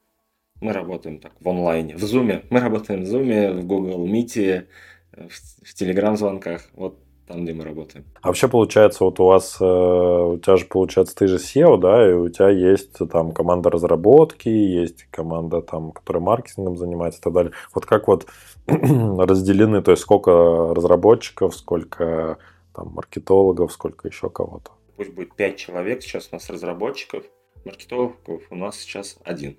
[0.62, 2.46] Мы работаем так в онлайне, в Zoom.
[2.50, 4.68] Мы работаем в Zoom, в Google Meet,
[5.12, 6.70] в, в Telegram звонках.
[6.74, 8.06] Вот там, где мы работаем.
[8.22, 12.10] А вообще получается, вот у вас, э, у тебя же получается, ты же SEO, да,
[12.10, 17.34] и у тебя есть там команда разработки, есть команда там, которая маркетингом занимается и так
[17.34, 17.54] далее.
[17.74, 18.28] Вот как вот
[18.68, 22.38] разделены, то есть сколько разработчиков, сколько
[22.74, 24.72] там маркетологов, сколько еще кого-то?
[24.98, 27.24] Пусть будет 5 человек, сейчас у нас разработчиков,
[27.66, 29.58] маркетологов у нас сейчас один.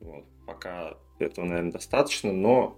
[0.00, 0.24] Вот.
[0.46, 2.76] Пока этого, наверное, достаточно, но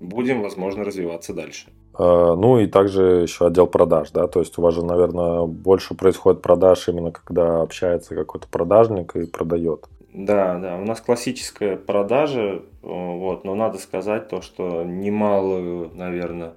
[0.00, 1.72] будем, возможно, развиваться дальше.
[1.98, 5.94] А, ну и также еще отдел продаж, да, то есть у вас же, наверное, больше
[5.94, 9.86] происходит продаж именно когда общается какой-то продажник и продает.
[10.14, 16.54] Да, да, у нас классическая продажа, вот, но надо сказать то, что немалую, наверное,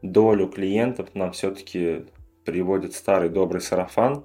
[0.00, 2.06] долю клиентов нам все-таки
[2.44, 4.24] приводит старый добрый сарафан.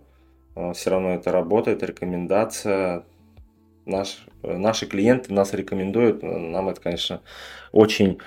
[0.56, 3.04] А, все равно это работает, рекомендация.
[3.86, 6.24] Наш, наши клиенты нас рекомендуют.
[6.24, 7.22] Нам это, конечно,
[7.74, 8.20] очень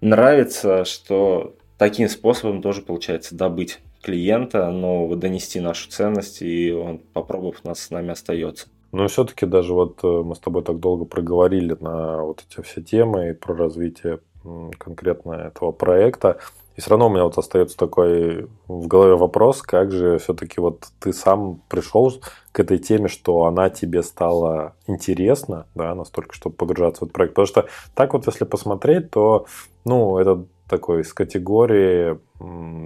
[0.00, 7.64] нравится, что таким способом тоже получается добыть клиента, но донести нашу ценность, и он, попробовав
[7.64, 8.68] нас, с нами остается.
[8.92, 12.82] Но все-таки даже вот э, мы с тобой так долго проговорили на вот эти все
[12.82, 14.20] темы и про развитие
[14.78, 16.38] конкретно этого проекта.
[16.76, 20.86] И все равно у меня вот остается такой в голове вопрос, как же все-таки вот
[21.00, 22.12] ты сам пришел
[22.52, 27.34] к этой теме, что она тебе стала интересна, да, настолько, чтобы погружаться в этот проект.
[27.34, 29.46] Потому что так вот, если посмотреть, то,
[29.84, 32.18] ну, это такой из категории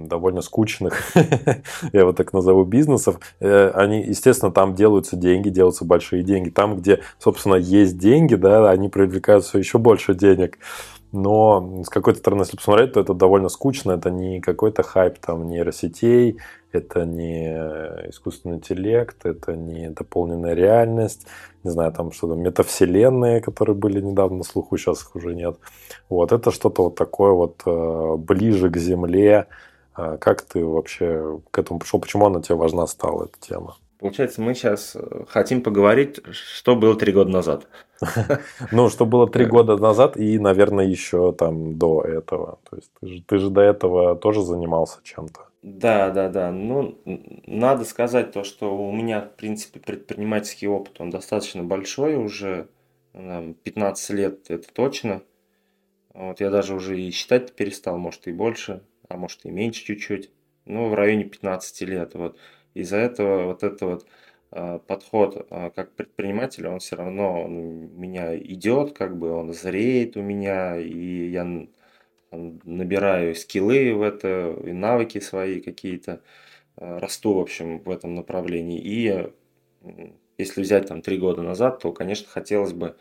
[0.07, 1.01] довольно скучных,
[1.93, 3.19] я вот так назову, бизнесов.
[3.39, 6.49] Э, они, естественно, там делаются деньги, делаются большие деньги.
[6.49, 10.59] Там, где, собственно, есть деньги, да, они привлекают все еще больше денег.
[11.17, 13.93] Но с какой-то стороны, если посмотреть, то это довольно скучно.
[13.93, 16.37] Это не какой-то хайп там нейросетей,
[16.71, 17.47] это не
[18.07, 21.25] искусственный интеллект, это не дополненная реальность,
[21.63, 25.57] не знаю, там что-то метавселенные, которые были недавно на слуху, сейчас их уже нет.
[26.07, 29.47] Вот, это что-то вот такое вот э, ближе к земле.
[29.97, 31.99] Э, как ты вообще к этому пришел?
[31.99, 33.75] Почему она тебе важна стала, эта тема?
[33.99, 37.67] Получается, мы сейчас э, хотим поговорить, что было три года назад.
[38.71, 42.59] Ну, что было три года назад и, наверное, еще там до этого.
[42.69, 45.47] То есть ты же, ты же до этого тоже занимался чем-то.
[45.63, 46.51] Да, да, да.
[46.51, 46.99] Ну,
[47.47, 52.67] надо сказать то, что у меня, в принципе, предпринимательский опыт, он достаточно большой уже,
[53.13, 55.23] 15 лет, это точно.
[56.13, 60.29] Вот я даже уже и считать перестал, может и больше, а может и меньше чуть-чуть.
[60.65, 62.13] Ну, в районе 15 лет.
[62.13, 62.37] Вот.
[62.81, 64.05] Из-за этого вот это вот
[64.51, 70.15] а, подход а, как предпринимателя, он все равно он меня идет, как бы он зреет
[70.17, 71.67] у меня, и я
[72.31, 76.21] набираю скиллы в это, и навыки свои какие-то,
[76.77, 78.79] э, расту, в общем, в этом направлении.
[78.79, 79.31] И
[80.37, 82.97] если взять там три года назад, то, конечно, хотелось бы,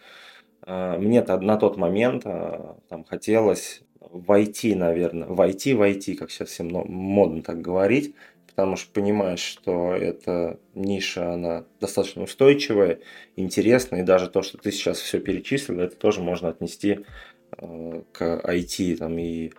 [0.67, 7.43] мне -то на тот момент там хотелось войти, наверное, войти, войти, как сейчас всем модно
[7.43, 8.15] так говорить,
[8.57, 12.99] потому что понимаешь, что эта ниша, она достаточно устойчивая,
[13.37, 17.05] интересная, и даже то, что ты сейчас все перечислил, это тоже можно отнести
[17.59, 19.51] Э, к IT, там и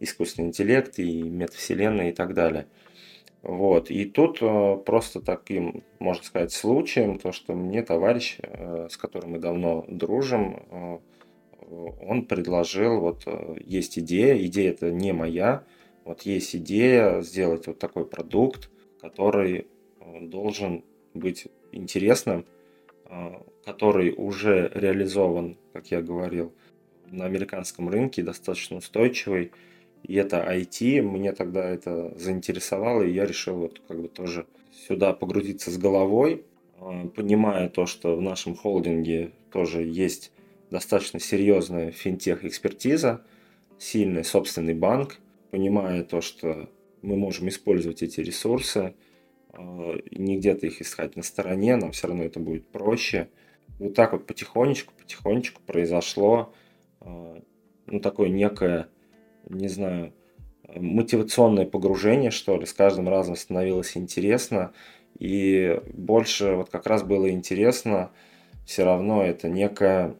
[0.00, 2.66] искусственный интеллект, и метавселенная и так далее.
[3.42, 3.90] Вот.
[3.90, 9.32] И тут э, просто таким, можно сказать, случаем, то, что мне товарищ, э, с которым
[9.32, 11.00] мы давно дружим,
[12.06, 13.24] он предложил, вот
[13.64, 15.64] есть идея, идея это не моя,
[16.04, 19.66] вот есть идея сделать вот такой продукт, который
[20.20, 20.84] должен
[21.14, 22.44] быть интересным,
[23.64, 26.52] который уже реализован, как я говорил,
[27.10, 29.52] на американском рынке, достаточно устойчивый.
[30.02, 35.12] И это IT, мне тогда это заинтересовало, и я решил вот как бы тоже сюда
[35.12, 36.44] погрузиться с головой.
[36.80, 40.32] э, понимая то, что в нашем холдинге тоже есть
[40.70, 43.24] достаточно серьезная финтех-экспертиза,
[43.78, 45.18] сильный собственный банк,
[45.52, 46.68] понимая то, что
[47.02, 48.94] мы можем использовать эти ресурсы,
[49.52, 53.28] э, не где-то их искать на стороне, нам все равно это будет проще.
[53.78, 56.52] Вот так вот потихонечку, потихонечку произошло
[57.86, 58.88] ну, такое некое,
[59.48, 60.12] не знаю,
[60.74, 64.72] мотивационное погружение, что ли, с каждым разом становилось интересно,
[65.18, 68.10] и больше вот как раз было интересно,
[68.64, 70.16] все равно это некое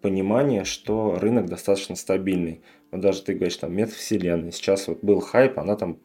[0.00, 2.62] понимание, что рынок достаточно стабильный.
[2.90, 5.98] Вот даже ты говоришь, там, метавселенная, сейчас вот был хайп, она там,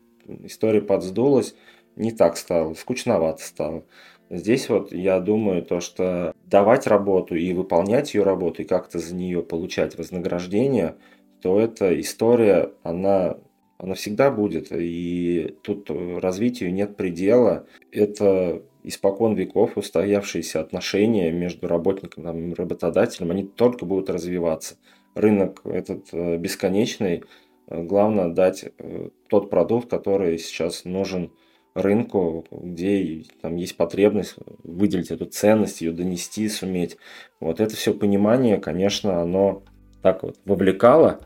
[0.43, 1.55] история подсдулась,
[1.95, 3.85] не так стало, скучновато стало.
[4.29, 9.13] Здесь вот я думаю то, что давать работу и выполнять ее работу, и как-то за
[9.13, 10.95] нее получать вознаграждение,
[11.41, 13.37] то эта история, она
[13.77, 17.67] она всегда будет, и тут развитию нет предела.
[17.91, 24.77] Это испокон веков устоявшиеся отношения между работником и работодателем, они только будут развиваться.
[25.13, 27.23] Рынок этот э, бесконечный,
[27.67, 31.31] главное дать э, тот продукт, который сейчас нужен
[31.73, 36.97] рынку, где там есть потребность выделить эту ценность, ее донести, суметь.
[37.39, 39.63] Вот это все понимание, конечно, оно
[40.01, 41.19] так вот вовлекало,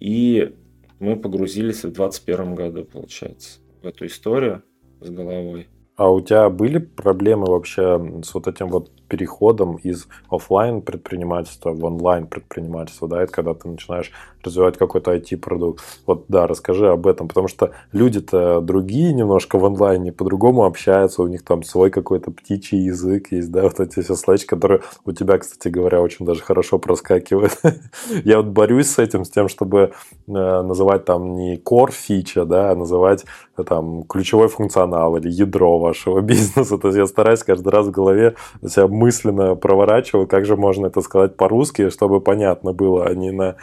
[0.00, 0.54] и
[0.98, 4.62] мы погрузились в 2021 году, получается, в эту историю
[5.00, 5.68] с головой.
[5.96, 11.82] А у тебя были проблемы вообще с вот этим вот переходом из офлайн предпринимательства в
[11.84, 14.12] онлайн предпринимательство, да, это когда ты начинаешь
[14.46, 15.82] развивать какой-то IT-продукт.
[16.06, 21.26] Вот, да, расскажи об этом, потому что люди-то другие немножко в онлайне по-другому общаются, у
[21.26, 25.38] них там свой какой-то птичий язык есть, да, вот эти все слэчи, которые у тебя,
[25.38, 27.58] кстати говоря, очень даже хорошо проскакивают.
[28.24, 29.92] Я вот борюсь с этим, с тем, чтобы
[30.26, 33.24] э, называть там не core фича, да, а называть
[33.56, 36.78] э, там ключевой функционал или ядро вашего бизнеса.
[36.78, 38.34] То есть я стараюсь каждый раз в голове
[38.66, 43.56] себя мысленно проворачивал, как же можно это сказать по-русски, чтобы понятно было, а не на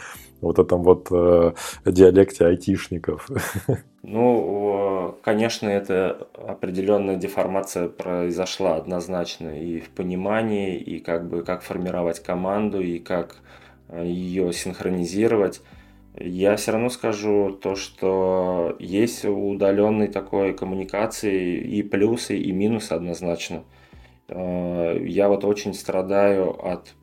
[0.44, 1.52] вот этом вот э,
[1.84, 3.28] диалекте айтишников.
[4.06, 12.20] Ну, конечно, это определенная деформация произошла однозначно и в понимании, и как бы как формировать
[12.20, 13.36] команду, и как
[13.88, 15.62] э, ее синхронизировать.
[16.16, 22.92] Я все равно скажу то, что есть у удаленной такой коммуникации и плюсы, и минусы
[22.92, 23.64] однозначно.
[24.28, 26.94] Э, я вот очень страдаю от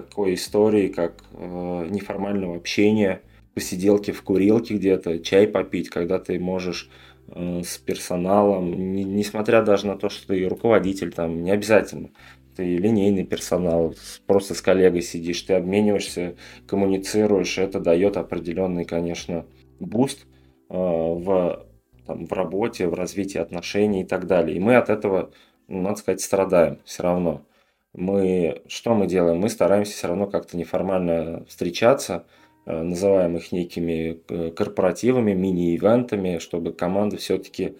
[0.00, 3.22] такой истории, как э, неформального общения,
[3.54, 6.88] посиделки в курилке где-то, чай попить, когда ты можешь
[7.28, 12.10] э, с персоналом, несмотря даже на то, что ты руководитель, там не обязательно,
[12.56, 13.94] ты линейный персонал,
[14.26, 16.36] просто с коллегой сидишь, ты обмениваешься,
[16.66, 19.46] коммуницируешь, это дает определенный, конечно,
[19.80, 20.26] буст
[20.68, 21.66] в,
[22.06, 24.56] там, в работе, в развитии отношений и так далее.
[24.56, 25.32] И мы от этого
[25.68, 27.46] ну, надо сказать, страдаем все равно.
[27.94, 29.38] Мы, что мы делаем?
[29.38, 32.24] Мы стараемся все равно как-то неформально встречаться,
[32.64, 37.76] э, называем их некими э, корпоративами, мини-ивентами, чтобы команда все-таки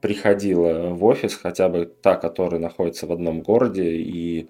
[0.00, 4.48] приходила в офис, хотя бы та, которая находится в одном городе, и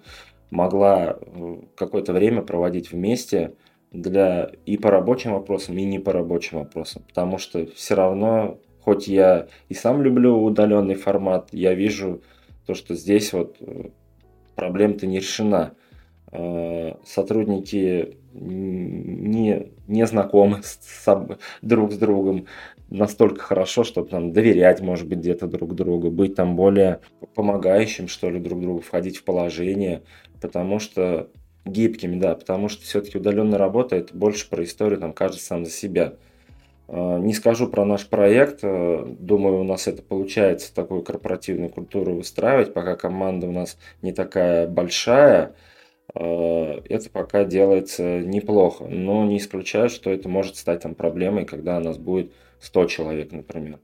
[0.49, 3.53] могла э, какое-то время проводить вместе
[3.91, 7.03] для и по рабочим вопросам, и не по рабочим вопросам.
[7.05, 12.21] Потому что все равно, хоть я и сам люблю удаленный формат, я вижу
[12.65, 13.57] то, что здесь вот
[14.55, 15.73] проблема-то не решена.
[16.31, 22.45] Э, сотрудники не, не знакомы с, с, друг с другом
[22.89, 26.99] настолько хорошо, чтобы там доверять, может быть, где-то друг другу, быть там более
[27.35, 30.03] помогающим, что ли, друг другу, входить в положение,
[30.41, 31.29] потому что
[31.65, 35.71] гибкими, да, потому что все-таки удаленная работа это больше про историю, там, каждый сам за
[35.71, 36.15] себя.
[36.93, 38.59] А, не скажу про наш проект.
[38.63, 44.11] А, думаю, у нас это получается, такую корпоративную культуру выстраивать, пока команда у нас не
[44.11, 45.55] такая большая.
[46.13, 51.77] А, это пока делается неплохо, но не исключаю, что это может стать там проблемой, когда
[51.77, 53.79] у нас будет 100 человек, например.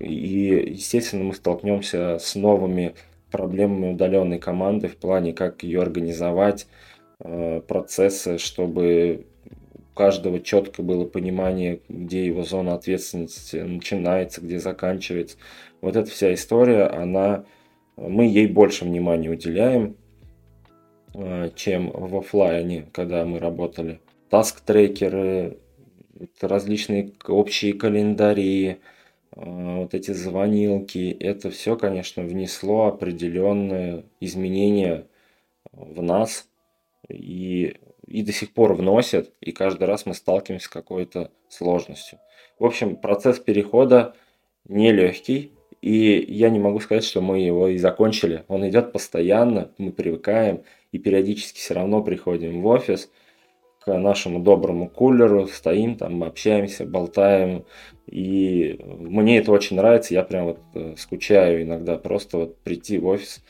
[0.00, 2.94] И, естественно, мы столкнемся с новыми
[3.30, 6.66] проблемами удаленной команды в плане, как ее организовать,
[7.18, 9.26] процессы, чтобы
[9.94, 15.36] каждого четко было понимание, где его зона ответственности начинается, где заканчивается.
[15.80, 17.44] Вот эта вся история, она,
[17.96, 19.96] мы ей больше внимания уделяем,
[21.14, 24.00] э, чем в офлайне, когда мы работали.
[24.30, 25.58] Таск-трекеры,
[26.40, 28.76] различные общие календари, э,
[29.34, 35.06] вот эти звонилки, это все, конечно, внесло определенные изменения
[35.72, 36.46] в нас.
[37.08, 37.76] И
[38.10, 42.18] и до сих пор вносят, и каждый раз мы сталкиваемся с какой-то сложностью.
[42.58, 44.14] В общем, процесс перехода
[44.68, 48.44] нелегкий, И я не могу сказать, что мы его и закончили.
[48.48, 53.10] Он идет постоянно, мы привыкаем и периодически все равно приходим в офис
[53.80, 57.64] к нашему доброму кулеру, стоим там, общаемся, болтаем.
[58.06, 63.06] И мне это очень нравится, я прям вот э, скучаю иногда просто вот прийти в
[63.06, 63.42] офис,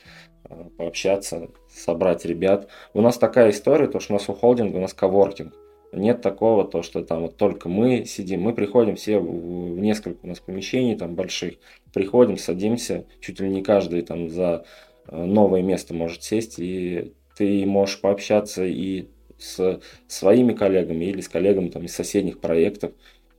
[0.49, 1.49] э, пообщаться,
[1.81, 2.69] собрать ребят.
[2.95, 5.55] У нас такая история, то что у нас у холдинга, у нас коворкинг.
[5.93, 8.43] Нет такого, то, что там вот только мы сидим.
[8.43, 11.55] Мы приходим все в, несколько у нас помещений там больших.
[11.93, 14.65] Приходим, садимся, чуть ли не каждый там за
[15.09, 19.09] э, новое место может сесть, и ты можешь пообщаться и
[19.39, 22.93] с своими коллегами или с коллегами там, из соседних проектов.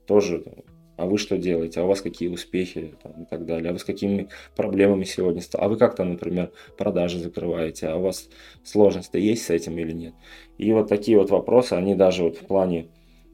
[0.06, 0.44] Тоже
[1.02, 3.80] а вы что делаете, а у вас какие успехи там, и так далее, а вы
[3.80, 8.28] с какими проблемами сегодня а вы как там, например, продажи закрываете, а у вас
[8.62, 10.14] сложности есть с этим или нет.
[10.58, 12.86] И вот такие вот вопросы, они даже вот в плане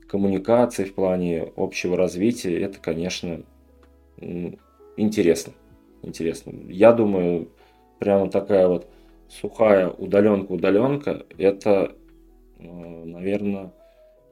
[0.09, 3.43] коммуникации, в плане общего развития, это, конечно,
[4.97, 5.53] интересно.
[6.03, 6.53] Интересно.
[6.71, 7.51] Я думаю,
[7.99, 8.89] прямо такая вот
[9.29, 11.93] сухая удаленка-удаленка, это,
[12.59, 13.73] э, наверное,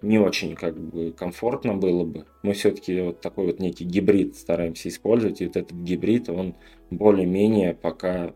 [0.03, 2.27] не очень как бы комфортно было бы.
[2.43, 6.55] Мы все-таки вот такой вот некий гибрид стараемся использовать, и вот этот гибрид, он
[6.91, 8.35] более-менее пока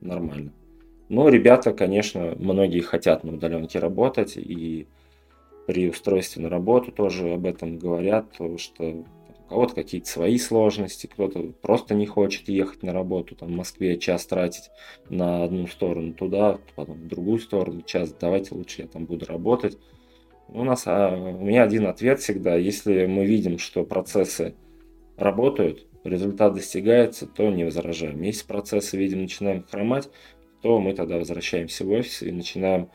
[0.00, 0.52] нормально.
[1.08, 4.86] Но ребята, конечно, многие хотят на удаленке работать, и
[5.66, 8.26] при устройстве на работу тоже об этом говорят,
[8.58, 9.04] что у
[9.48, 14.26] кого-то какие-то свои сложности, кто-то просто не хочет ехать на работу, там в Москве час
[14.26, 14.70] тратить
[15.08, 19.76] на одну сторону туда, потом в другую сторону час, давайте лучше я там буду работать.
[20.52, 22.56] У нас а, у меня один ответ всегда.
[22.56, 24.54] Если мы видим, что процессы
[25.16, 28.20] работают, результат достигается, то не возражаем.
[28.22, 30.08] Если процессы, видим, начинаем хромать,
[30.62, 32.90] то мы тогда возвращаемся в офис и начинаем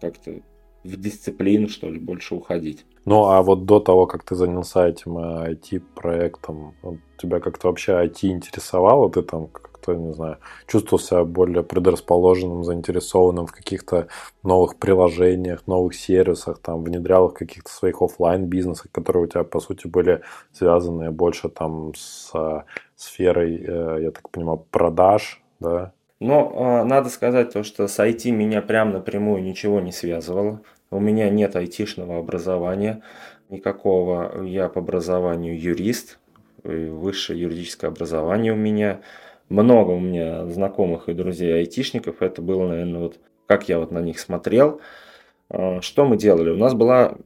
[0.00, 0.42] как-то
[0.84, 2.84] в дисциплину, что ли, больше уходить.
[3.04, 8.28] Ну, а вот до того, как ты занялся этим IT-проектом, э, тебя как-то вообще IT
[8.28, 9.10] интересовало?
[9.10, 14.08] Ты там как-то, не знаю, чувствовал себя более предрасположенным, заинтересованным в каких-то
[14.42, 19.60] новых приложениях, новых сервисах, там, внедрял их каких-то своих офлайн бизнесах, которые у тебя, по
[19.60, 20.20] сути, были
[20.52, 22.62] связаны больше там с э,
[22.94, 25.92] сферой, э, я так понимаю, продаж, да?
[26.20, 30.62] Но э, надо сказать то, что с IT меня прям напрямую ничего не связывало.
[30.90, 33.02] У меня нет айтишного образования
[33.48, 34.44] никакого.
[34.44, 36.18] Я по образованию юрист,
[36.64, 39.00] высшее юридическое образование у меня.
[39.48, 42.20] Много у меня знакомых и друзей айтишников.
[42.20, 44.80] Это было, наверное, вот как я вот на них смотрел.
[45.48, 46.50] А, что мы делали?
[46.50, 47.16] У нас была...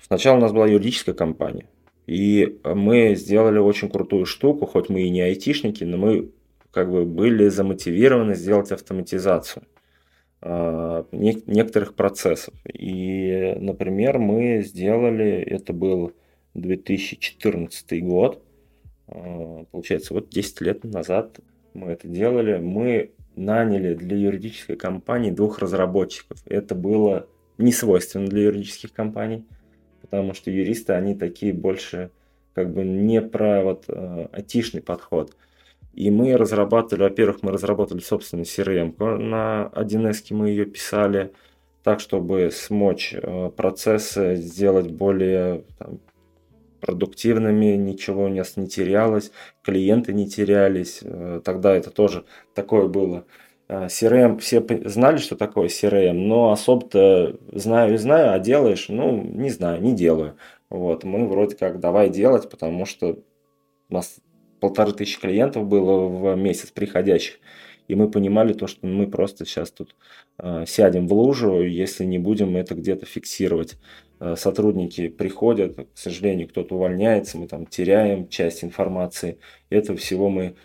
[0.00, 1.66] Сначала у нас была юридическая компания.
[2.06, 6.30] И мы сделали очень крутую штуку, хоть мы и не айтишники, но мы
[6.76, 9.62] как бы были замотивированы сделать автоматизацию.
[10.42, 12.52] А, некоторых процессов.
[12.70, 16.12] И, например, мы сделали, это был
[16.52, 18.42] 2014 год,
[19.08, 21.40] а, получается, вот 10 лет назад
[21.72, 22.58] мы это делали.
[22.58, 26.42] Мы наняли для юридической компании двух разработчиков.
[26.44, 29.46] Это было не свойственно для юридических компаний,
[30.02, 32.10] потому что юристы, они такие больше
[32.52, 35.34] как бы не про вот э, атишный подход.
[35.96, 41.32] И мы разрабатывали, во-первых, мы разработали собственный CRM на 1С, мы ее писали
[41.82, 46.00] так, чтобы смочь э, процессы сделать более там,
[46.80, 49.32] продуктивными, ничего у нас не терялось,
[49.62, 51.00] клиенты не терялись.
[51.02, 53.24] Э, тогда это тоже такое было.
[53.68, 59.22] Э, CRM, все знали, что такое CRM, но особо-то знаю и знаю, а делаешь, ну,
[59.22, 60.36] не знаю, не делаю.
[60.68, 63.18] Вот, мы вроде как давай делать, потому что
[63.88, 64.16] у нас
[64.66, 67.38] полторы тысячи клиентов было в месяц приходящих.
[67.86, 69.94] И мы понимали то, что мы просто сейчас тут
[70.38, 73.76] э, сядем в лужу, если не будем это где-то фиксировать.
[74.18, 79.38] Э, сотрудники приходят, к сожалению, кто-то увольняется, мы там теряем часть информации.
[79.70, 80.56] Этого всего мы,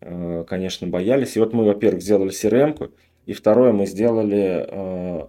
[0.00, 1.36] э, конечно, боялись.
[1.36, 2.92] И вот мы, во-первых, сделали CRM,
[3.26, 5.26] и второе, мы сделали э,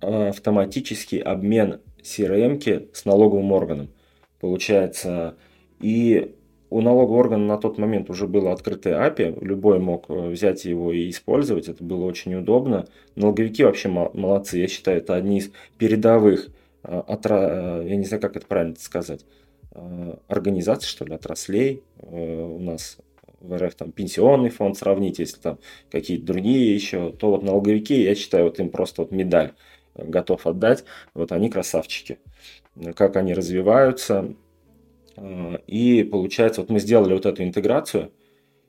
[0.00, 3.88] автоматический обмен CRM с налоговым органом.
[4.38, 5.36] Получается,
[5.80, 6.36] и
[6.72, 10.90] у налогового органа на тот момент уже было открытое API, любой мог э, взять его
[10.90, 12.86] и использовать, это было очень удобно.
[13.14, 16.48] Налоговики вообще молодцы, я считаю, это одни из передовых,
[16.84, 17.82] э, отра...
[17.82, 19.24] Э, я не знаю, как это правильно сказать,
[20.28, 21.82] организаций, что ли, отраслей.
[21.96, 22.98] У нас
[23.40, 25.58] в РФ там пенсионный фонд сравнить, если там
[25.90, 29.52] какие-то другие еще, то вот налоговики, я считаю, вот им просто вот медаль
[29.94, 32.18] готов отдать, вот они красавчики.
[32.94, 34.34] Как они развиваются,
[35.66, 38.12] и получается, вот мы сделали вот эту интеграцию,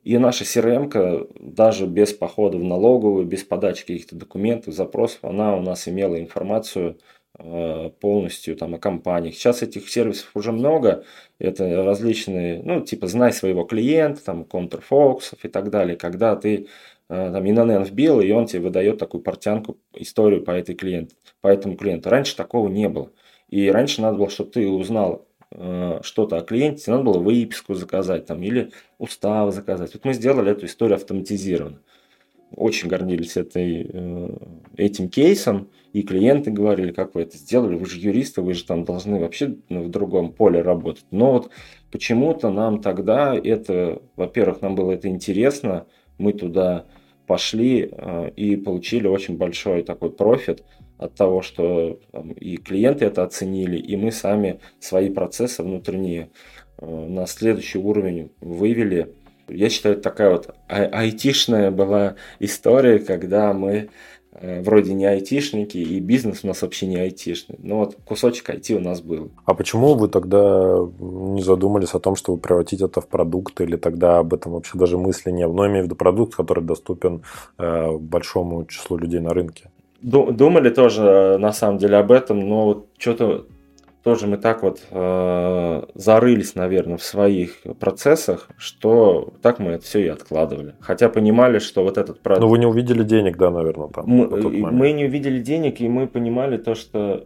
[0.03, 5.61] и наша CRM, даже без похода в налоговую, без подачи каких-то документов, запросов, она у
[5.61, 6.99] нас имела информацию
[7.39, 9.35] э, полностью там о компаниях.
[9.35, 11.05] Сейчас этих сервисов уже много,
[11.39, 16.67] это различные, ну, типа «Знай своего клиента», там, контрфокусов и так далее, когда ты
[17.07, 21.47] э, там ИНН вбил, и он тебе выдает такую портянку, историю по, этой клиент, по
[21.47, 22.09] этому клиенту.
[22.09, 23.09] Раньше такого не было.
[23.47, 25.27] И раньше надо было, чтобы ты узнал
[26.03, 29.93] что-то о клиенте, надо было выписку заказать там, или устав заказать.
[29.93, 31.79] Вот мы сделали эту историю автоматизированно.
[32.55, 34.37] Очень гордились этой, э,
[34.77, 38.85] этим кейсом, и клиенты говорили, как вы это сделали, вы же юристы, вы же там
[38.85, 41.05] должны вообще в другом поле работать.
[41.09, 41.49] Но вот
[41.91, 45.87] почему-то нам тогда это, во-первых, нам было это интересно,
[46.19, 46.85] мы туда
[47.25, 50.63] пошли э, и получили очень большой такой профит
[51.03, 56.29] от того, что там, и клиенты это оценили, и мы сами свои процессы внутренние
[56.77, 59.13] э, на следующий уровень вывели
[59.47, 63.89] я считаю, это такая вот ай- айтишная была история, когда мы
[64.31, 67.57] э, вроде не айтишники, и бизнес у нас вообще не айтишный.
[67.61, 69.31] Но вот кусочек IT у нас был.
[69.45, 74.19] А почему вы тогда не задумались о том, чтобы превратить это в продукт, или тогда
[74.19, 75.55] об этом вообще даже мысли не было?
[75.55, 77.23] Но имею в виду продукт, который доступен
[77.57, 79.69] э, большому числу людей на рынке.
[80.03, 83.47] Думали тоже, на самом деле, об этом, но вот что-то
[84.03, 89.99] тоже мы так вот э, зарылись, наверное, в своих процессах, что так мы это все
[89.99, 90.75] и откладывали.
[90.81, 92.41] Хотя понимали, что вот этот продукт...
[92.41, 94.03] Но вы не увидели денег, да, наверное, там?
[94.05, 97.25] Мы, мы не увидели денег, и мы понимали то, что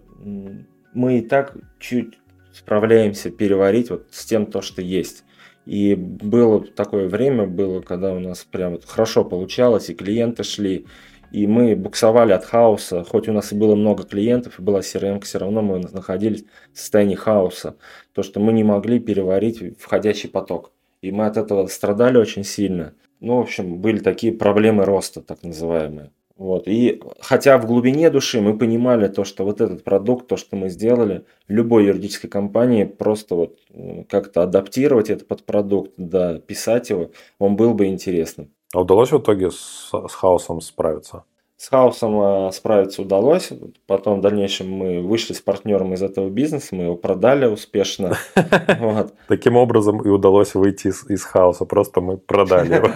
[0.94, 2.20] мы и так чуть
[2.54, 5.24] справляемся переварить вот с тем, то, что есть.
[5.66, 10.86] И было такое время, было, когда у нас прям вот хорошо получалось, и клиенты шли,
[11.32, 15.22] и мы буксовали от хаоса, хоть у нас и было много клиентов, и была CRM,
[15.22, 17.76] все равно мы находились в состоянии хаоса.
[18.14, 20.72] То, что мы не могли переварить входящий поток.
[21.02, 22.94] И мы от этого страдали очень сильно.
[23.20, 26.12] Ну, в общем, были такие проблемы роста, так называемые.
[26.38, 26.68] Вот.
[26.68, 30.70] И хотя в глубине души мы понимали то, что вот этот продукт, то, что мы
[30.70, 33.60] сделали, любой юридической компании просто вот
[34.08, 38.52] как-то адаптировать это под продукт, да, писать его, он был бы интересным.
[38.78, 41.24] А удалось в итоге с, с хаосом справиться?
[41.56, 43.50] С хаосом э, справиться удалось.
[43.88, 48.16] Потом в дальнейшем мы вышли с партнером из этого бизнеса, мы его продали успешно.
[49.28, 52.90] Таким образом и удалось выйти из, хаоса, просто мы продали его.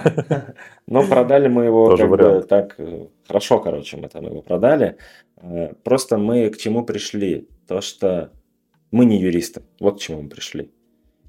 [0.85, 4.97] Но продали мы его как бы так э, хорошо, короче, мы там его продали.
[5.37, 7.47] Э, просто мы к чему пришли?
[7.67, 8.29] То, что
[8.91, 9.63] мы не юристы.
[9.79, 10.69] Вот к чему мы пришли.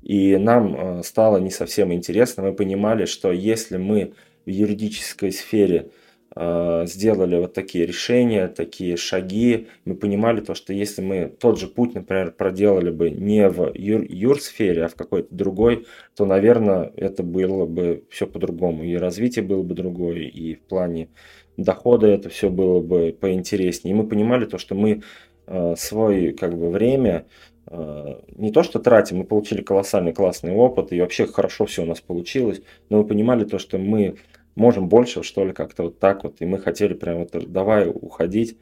[0.03, 2.43] И нам стало не совсем интересно.
[2.43, 4.13] Мы понимали, что если мы
[4.47, 5.91] в юридической сфере
[6.35, 11.67] э, сделали вот такие решения, такие шаги, мы понимали то, что если мы тот же
[11.67, 15.87] путь, например, проделали бы не в юр, юрсфере, а в какой-то другой,
[16.17, 18.85] то, наверное, это было бы все по-другому.
[18.85, 21.09] И развитие было бы другое, и в плане
[21.57, 23.95] дохода это все было бы поинтереснее.
[23.95, 25.03] И мы понимали то, что мы
[25.47, 27.27] э, свое как бы время
[27.67, 31.87] э, не то что тратим, мы получили колоссальный классный опыт, и вообще хорошо все у
[31.87, 34.17] нас получилось, но мы понимали то, что мы
[34.55, 36.41] можем больше, что ли, как-то вот так вот.
[36.41, 38.59] И мы хотели прям вот, давай уходить.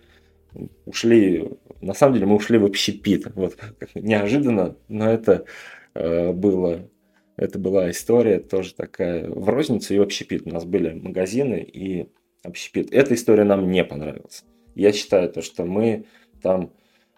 [0.85, 1.49] Ушли,
[1.81, 3.27] на самом деле мы ушли в общепит.
[3.35, 3.57] Вот
[3.95, 5.45] неожиданно, но это
[5.95, 6.89] э, было,
[7.37, 10.47] это была история тоже такая в розницу и в общепит.
[10.47, 12.09] У нас были магазины и
[12.43, 12.93] общепит.
[12.93, 14.45] Эта история нам не понравилась.
[14.75, 16.07] Я считаю то, что мы
[16.43, 16.73] там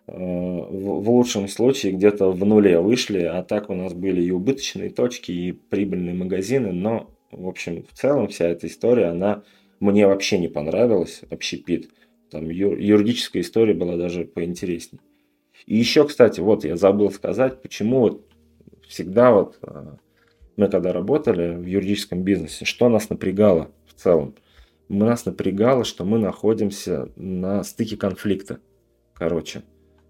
[0.07, 4.91] э, в лучшем случае где-то в нуле вышли, а так у нас были и убыточные
[4.91, 9.43] точки, и прибыльные магазины, но в общем, в целом вся эта история, она
[9.81, 11.91] мне вообще не понравилась, общепит.
[12.31, 15.01] Там ю, юридическая история была даже поинтереснее.
[15.67, 18.27] И еще, кстати, вот я забыл сказать, почему вот
[18.89, 19.97] всегда вот а,
[20.57, 24.35] мы когда работали в юридическом бизнесе, что нас напрягало в целом?
[24.89, 28.61] Нас напрягало, что мы находимся на стыке конфликта.
[29.15, 29.63] Короче,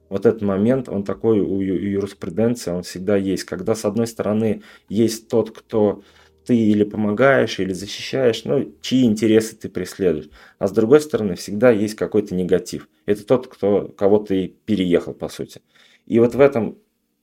[0.09, 3.45] вот этот момент, он такой у юриспруденции, он всегда есть.
[3.45, 6.03] Когда с одной стороны есть тот, кто
[6.45, 10.30] ты или помогаешь, или защищаешь, ну, чьи интересы ты преследуешь.
[10.59, 12.88] А с другой стороны, всегда есть какой-то негатив.
[13.07, 15.61] Это тот, кто, кого ты переехал, по сути.
[16.07, 16.78] И вот в этом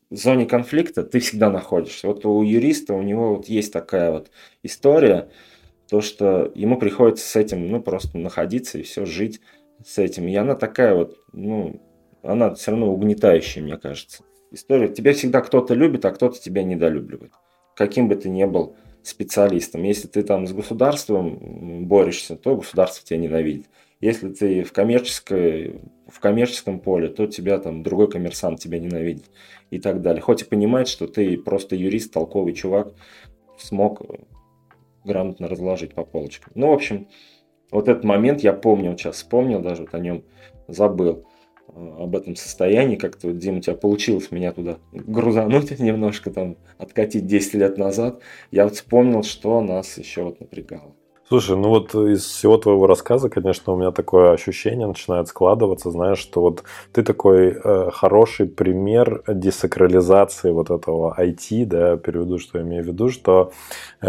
[0.10, 2.08] зоне конфликта ты всегда находишься.
[2.08, 4.32] Вот у юриста, у него вот есть такая вот
[4.64, 5.30] история,
[5.90, 9.42] то, что ему приходится с этим, ну, просто находиться и все, жить
[9.86, 10.28] с этим.
[10.28, 11.82] И она такая вот, ну,
[12.22, 14.24] она все равно угнетающая, мне кажется.
[14.52, 14.88] История.
[14.88, 17.34] Тебя всегда кто-то любит, а кто-то тебя недолюбливает.
[17.76, 19.84] Каким бы ты ни был специалистом.
[19.84, 23.68] Если ты там с государством борешься, то государство тебя ненавидит.
[24.02, 29.26] Если ты в, коммерческой, в коммерческом поле, то тебя там другой коммерсант тебя ненавидит
[29.72, 30.22] и так далее.
[30.22, 32.94] Хоть и понимает, что ты просто юрист, толковый чувак,
[33.58, 34.02] смог
[35.04, 36.54] грамотно разложить по полочкам.
[36.56, 37.08] Ну, в общем,
[37.72, 40.24] вот этот момент я помнил, сейчас вспомнил, даже вот о нем
[40.68, 41.26] забыл.
[41.98, 47.26] Об этом состоянии, как-то, вот, Дима, у тебя получилось меня туда грузануть немножко, там, откатить
[47.26, 50.96] 10 лет назад, я вот вспомнил, что нас еще вот напрягало.
[51.30, 56.18] Слушай, ну вот из всего твоего рассказа, конечно, у меня такое ощущение начинает складываться, знаешь,
[56.18, 62.64] что вот ты такой э, хороший пример десакрализации вот этого IT, да, переведу, что я
[62.64, 63.52] имею в виду, что
[64.02, 64.08] э,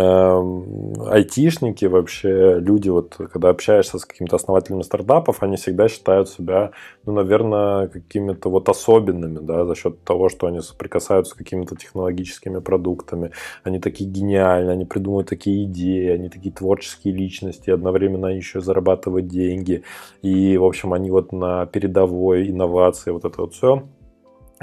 [1.10, 6.70] айтишники вообще, люди вот, когда общаешься с какими-то основателями стартапов, они всегда считают себя,
[7.04, 12.60] ну, наверное, какими-то вот особенными, да, за счет того, что они соприкасаются с какими-то технологическими
[12.60, 13.32] продуктами,
[13.62, 19.28] они такие гениальные, они придумывают такие идеи, они такие творческие творческие личности, одновременно еще зарабатывать
[19.28, 19.82] деньги.
[20.22, 23.82] И, в общем, они вот на передовой инновации, вот это вот все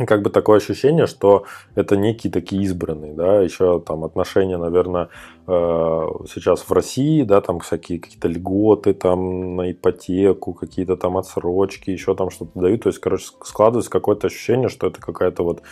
[0.05, 1.45] как бы такое ощущение, что
[1.75, 5.07] это некие такие избранные, да, еще там отношения, наверное,
[5.47, 11.89] э, сейчас в России, да, там всякие какие-то льготы там на ипотеку, какие-то там отсрочки,
[11.89, 15.63] еще там что-то дают, то есть, короче, складывается какое-то ощущение, что это какая-то вот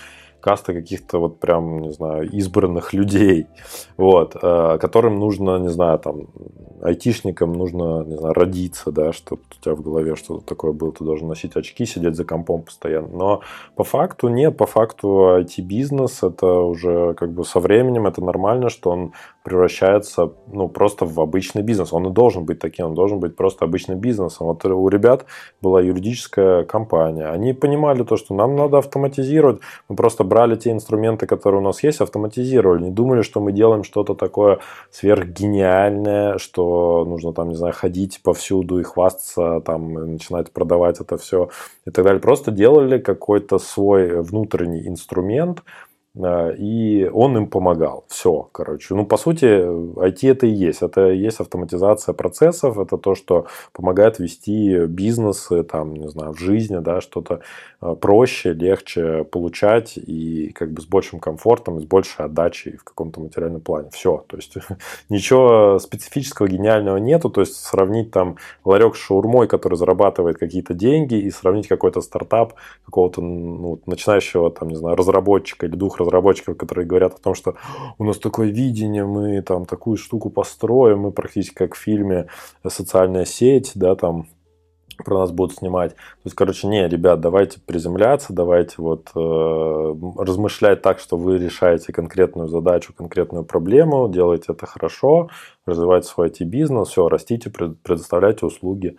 [0.46, 3.48] каста каких-то вот прям, не знаю, избранных людей,
[3.98, 6.28] вот, э, которым нужно, не знаю, там,
[6.84, 11.04] айтишникам нужно, не знаю, родиться, да, чтобы у тебя в голове что-то такое было, ты
[11.04, 13.08] должен носить очки, сидеть за компом постоянно.
[13.08, 13.42] Но
[13.76, 15.08] по факту нет, по факту
[15.40, 19.14] IT-бизнес это уже как бы со временем это нормально, что он
[19.46, 21.94] превращается, ну, просто в обычный бизнес.
[21.94, 24.48] Он и должен быть таким, он должен быть просто обычным бизнесом.
[24.48, 25.26] Вот у ребят
[25.62, 27.28] была юридическая компания.
[27.28, 29.60] Они понимали то, что нам надо автоматизировать.
[29.88, 32.86] Мы просто брали те инструменты, которые у нас есть, автоматизировали.
[32.86, 34.58] Не думали, что мы делаем что-то такое
[34.90, 41.18] сверхгениальное, что нужно там, не знаю, ходить повсюду и хвастаться, там, и начинать продавать это
[41.18, 41.50] все
[41.86, 42.20] и так далее.
[42.20, 45.62] Просто делали какой-то свой внутренний инструмент,
[46.18, 48.06] и он им помогал.
[48.08, 48.96] Все, короче.
[48.96, 50.82] Ну, по сути, IT это и есть.
[50.82, 56.40] Это и есть автоматизация процессов, это то, что помогает вести бизнес, там, не знаю, в
[56.40, 57.42] жизни, да, что-то
[57.82, 63.20] э, проще, легче получать и как бы с большим комфортом, с большей отдачей в каком-то
[63.20, 63.90] материальном плане.
[63.92, 64.24] Все.
[64.28, 64.54] То есть,
[65.10, 67.30] ничего специфического, гениального нету.
[67.30, 72.54] То есть, сравнить там ларек с шаурмой, который зарабатывает какие-то деньги, и сравнить какой-то стартап
[72.86, 77.56] какого-то ну, начинающего, там, не знаю, разработчика или двух разработчиков, которые говорят о том, что
[77.98, 82.28] у нас такое видение, мы там такую штуку построим, мы практически как в фильме
[82.68, 84.28] «Социальная сеть», да, там
[85.04, 85.92] про нас будут снимать.
[85.96, 91.92] То есть, короче, не, ребят, давайте приземляться, давайте вот э, размышлять так, что вы решаете
[91.92, 95.30] конкретную задачу, конкретную проблему, делаете это хорошо,
[95.66, 98.96] развивайте свой IT-бизнес, все, растите, предоставляйте услуги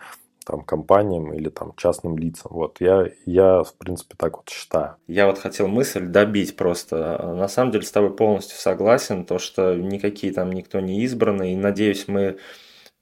[0.46, 2.52] там, компаниям или там, частным лицам.
[2.54, 4.96] Вот я, я, в принципе, так вот считаю.
[5.08, 7.34] Я вот хотел мысль добить просто.
[7.36, 11.56] На самом деле с тобой полностью согласен, то, что никакие там никто не избранный, и
[11.56, 12.38] надеюсь, мы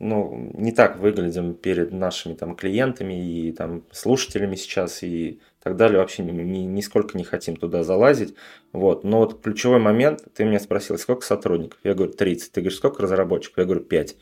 [0.01, 5.99] ну, не так выглядим перед нашими там клиентами и там слушателями сейчас и так далее.
[5.99, 8.35] Вообще ни, ни, нисколько не хотим туда залазить.
[8.73, 9.05] Вот.
[9.05, 11.79] Но вот ключевой момент, ты меня спросил, сколько сотрудников?
[11.85, 12.53] Я говорю, 30.
[12.53, 13.59] Ты говоришь, сколько разработчиков?
[13.59, 14.17] Я говорю, 5.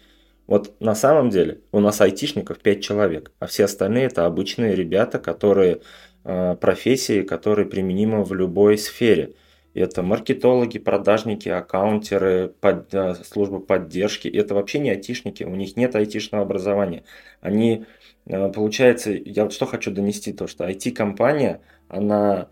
[0.52, 5.18] Вот на самом деле у нас айтишников 5 человек, а все остальные это обычные ребята,
[5.18, 5.80] которые
[6.24, 9.32] э, профессии, которые применимы в любой сфере.
[9.72, 14.28] Это маркетологи, продажники, аккаунтеры, под, э, служба поддержки.
[14.28, 17.04] Это вообще не айтишники, у них нет айтишного образования.
[17.40, 17.86] Они,
[18.26, 22.48] э, получается, я вот что хочу донести, то что IT-компания, она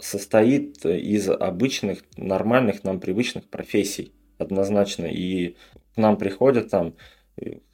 [0.00, 5.04] состоит из обычных, нормальных, нам привычных профессий однозначно.
[5.04, 5.56] И
[5.98, 6.94] нам приходят там,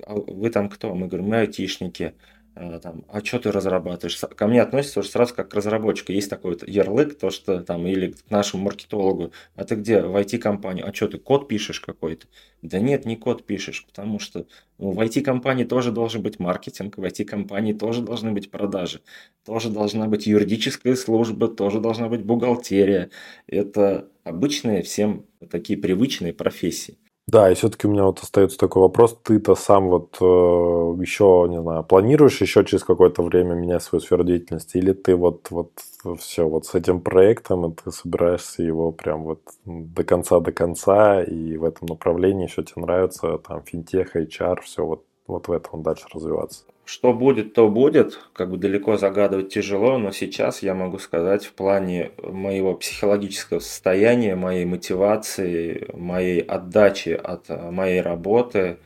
[0.07, 0.95] а вы там кто?
[0.95, 2.15] Мы говорим, мы айтишники.
[2.57, 4.17] А, там, а что ты разрабатываешь?
[4.17, 6.13] Ко мне относятся уже сразу как к разработчику.
[6.13, 10.03] Есть такой вот ярлык, то что там, или к нашему маркетологу, а ты где?
[10.03, 10.85] В IT-компании.
[10.87, 12.29] А что ты, код пишешь какой-то?
[12.63, 14.47] Да нет, не код пишешь, потому что
[14.79, 19.01] ну, в IT-компании тоже должен быть маркетинг, в IT-компании тоже должны быть продажи,
[19.45, 23.11] тоже должна быть юридическая служба, тоже должна быть бухгалтерия.
[23.49, 26.99] Это обычные всем такие привычные профессии.
[27.27, 29.19] Да, и все-таки у меня вот остается такой вопрос.
[29.23, 34.25] Ты-то сам вот э, еще, не знаю, планируешь еще через какое-то время менять свою сферу
[34.25, 34.77] деятельности?
[34.77, 35.71] Или ты вот, вот
[36.19, 41.23] все вот с этим проектом, и ты собираешься его прям вот до конца, до конца,
[41.23, 45.83] и в этом направлении еще тебе нравится там финтех, HR, все вот, вот в этом
[45.83, 46.65] дальше развиваться?
[46.85, 48.19] Что будет, то будет.
[48.35, 54.35] Как бы далеко загадывать тяжело, но сейчас я могу сказать в плане моего психологического состояния,
[54.35, 58.79] моей мотивации, моей отдачи от э, моей работы,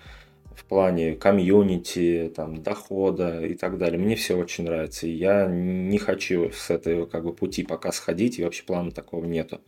[0.55, 3.99] в плане комьюнити, там, дохода и так далее.
[3.99, 5.07] Мне все очень нравится.
[5.07, 9.25] И я не хочу с этого как бы, пути пока сходить, и вообще плана такого
[9.25, 9.61] нету.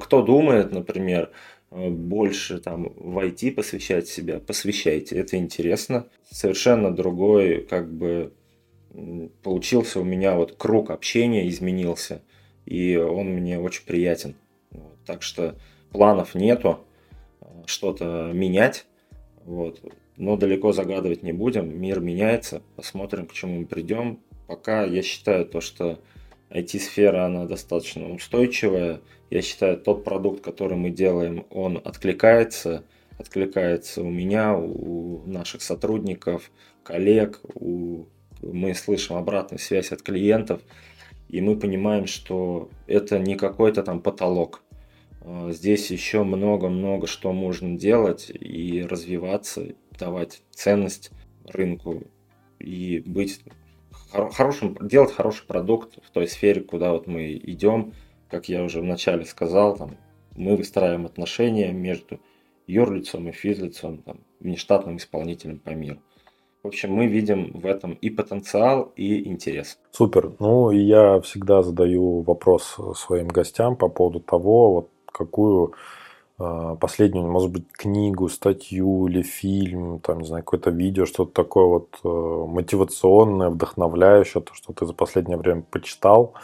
[0.00, 1.30] Кто думает, например,
[1.74, 6.06] больше там в IT посвящать себя, посвящайте, это интересно.
[6.30, 8.32] Совершенно другой как бы
[9.42, 12.22] получился у меня вот круг общения изменился,
[12.64, 14.36] и он мне очень приятен.
[15.04, 15.56] Так что
[15.90, 16.78] планов нету
[17.66, 18.86] что-то менять,
[19.44, 19.80] вот.
[20.16, 21.76] но далеко загадывать не будем.
[21.80, 24.20] Мир меняется, посмотрим, к чему мы придем.
[24.46, 25.98] Пока я считаю то, что
[26.54, 29.00] IT-сфера, она достаточно устойчивая.
[29.30, 32.84] Я считаю, тот продукт, который мы делаем, он откликается,
[33.18, 36.50] откликается у меня, у наших сотрудников,
[36.84, 38.06] коллег, у...
[38.40, 40.62] мы слышим обратную связь от клиентов,
[41.28, 44.62] и мы понимаем, что это не какой-то там потолок.
[45.22, 51.10] А, здесь еще много-много что можно делать и развиваться, давать ценность
[51.46, 52.04] рынку
[52.60, 53.40] и быть
[54.32, 57.92] хорошим, делать хороший продукт в той сфере, куда вот мы идем.
[58.30, 59.96] Как я уже вначале сказал, там,
[60.36, 62.18] мы выстраиваем отношения между
[62.66, 65.98] юрлицом и физлицом, там, внештатным исполнителем по миру.
[66.62, 69.78] В общем, мы видим в этом и потенциал, и интерес.
[69.90, 70.32] Супер.
[70.38, 75.74] Ну, и я всегда задаю вопрос своим гостям по поводу того, вот какую
[76.80, 81.98] последнюю, может быть, книгу, статью или фильм, там, не знаю, какое-то видео, что-то такое вот
[82.04, 86.34] э, мотивационное, вдохновляющее, то, что ты за последнее время почитал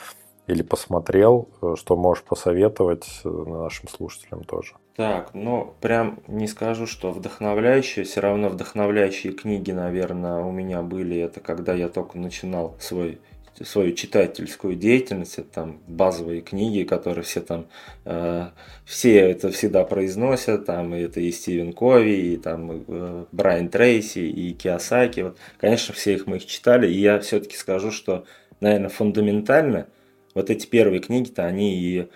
[0.47, 4.74] или посмотрел, э, что можешь посоветовать э, нашим слушателям тоже.
[4.97, 11.18] Так, ну, прям не скажу, что вдохновляющие, все равно вдохновляющие книги, наверное, у меня были,
[11.18, 13.20] это когда я только начинал свой
[13.62, 17.66] свою читательскую деятельность, это там базовые книги, которые все там,
[18.05, 18.48] э,
[18.85, 24.20] все это всегда произносят, там и это и Стивен Кови, и там э, Брайан Трейси,
[24.20, 28.24] и Киосаки, вот, конечно, все их мы их читали, и я все-таки скажу, что,
[28.60, 29.89] наверное, фундаментально
[30.35, 32.09] вот эти первые книги-то, они и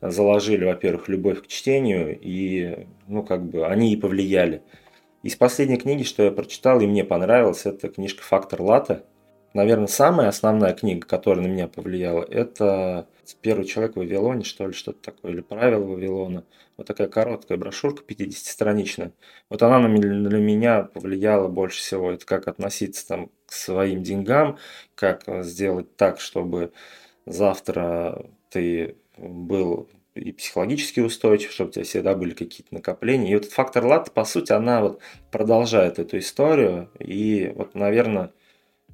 [0.00, 4.62] заложили, во-первых, любовь к чтению, и, ну, как бы, они и повлияли.
[5.22, 9.04] Из последней книги, что я прочитал, и мне понравилось, это книжка «Фактор лата»,
[9.54, 13.06] наверное, самая основная книга, которая на меня повлияла, это
[13.40, 16.44] «Первый человек в Вавилоне», что ли, что-то такое, или «Правила Вавилона».
[16.76, 19.12] Вот такая короткая брошюрка, 50-страничная.
[19.48, 22.12] Вот она для меня повлияла больше всего.
[22.12, 24.58] Это как относиться там к своим деньгам,
[24.94, 26.72] как сделать так, чтобы
[27.26, 33.32] завтра ты был и психологически устойчив, чтобы у тебя всегда были какие-то накопления.
[33.32, 35.00] И вот фактор лат, по сути, она вот
[35.30, 36.90] продолжает эту историю.
[36.98, 38.30] И вот, наверное,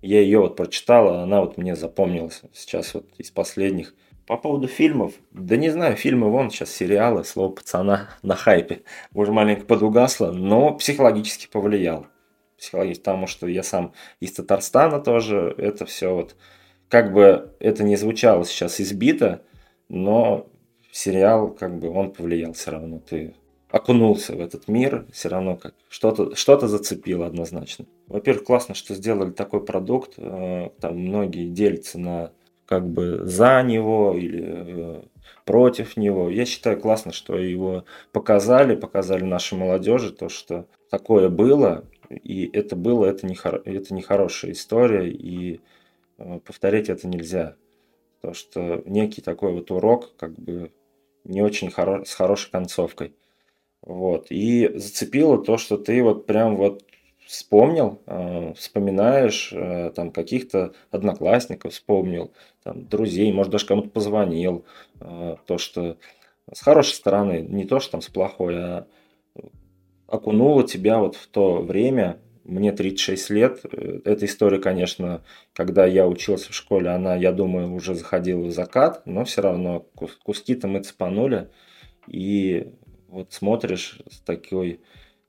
[0.03, 3.95] я ее вот прочитал, она вот мне запомнилась сейчас вот из последних.
[4.27, 8.83] По поводу фильмов, да не знаю, фильмы вон сейчас сериалы, слово пацана на хайпе
[9.15, 12.07] уже маленько подугасло, но психологически повлиял.
[12.59, 16.37] Психологически, потому что я сам из Татарстана тоже, это все вот,
[16.89, 19.43] как бы это не звучало сейчас избито,
[19.89, 20.49] но
[20.93, 22.99] сериал, как бы он повлиял все равно.
[22.99, 23.35] Ты
[23.71, 27.87] окунулся в этот мир, все равно как что-то что зацепило однозначно.
[28.07, 32.33] Во-первых, классно, что сделали такой продукт, э, там многие делятся на
[32.67, 35.03] как бы за него или э,
[35.45, 36.29] против него.
[36.31, 42.77] Я считаю классно, что его показали, показали нашей молодежи, то, что такое было, и это
[42.77, 45.61] было, это не, это не хорошая история, и
[46.19, 47.57] э, повторять это нельзя.
[48.21, 50.73] То, что некий такой вот урок, как бы
[51.25, 53.15] не очень хоро с хорошей концовкой.
[53.83, 54.27] Вот.
[54.31, 56.85] И зацепило то, что ты вот прям вот
[57.29, 62.33] вспомнил, э, вспоминаешь э, там каких-то одноклассников, вспомнил,
[62.63, 64.65] там, друзей, может даже кому-то позвонил,
[65.01, 65.99] э, то, что
[66.51, 68.87] с хорошей стороны, не то, что там с плохой, а
[70.07, 73.61] окунуло тебя вот в то время, мне 36 лет,
[74.07, 75.23] эта история, конечно,
[75.53, 79.87] когда я учился в школе, она, я думаю, уже заходила в закат, но все равно
[80.25, 81.51] куски-то мы цепанули,
[82.07, 82.73] и
[83.09, 84.81] вот смотришь с такой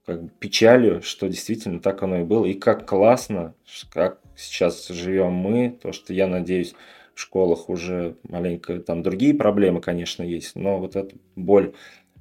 [0.06, 2.46] как бы печалью, что действительно так оно и было.
[2.46, 3.56] И как классно,
[3.92, 6.74] как сейчас живем мы, то, что я надеюсь,
[7.14, 11.74] в школах уже маленько там другие проблемы, конечно, есть, но вот эту боль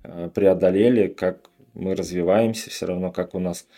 [0.03, 3.69] э, преодолели, как мы развиваемся, все равно как у нас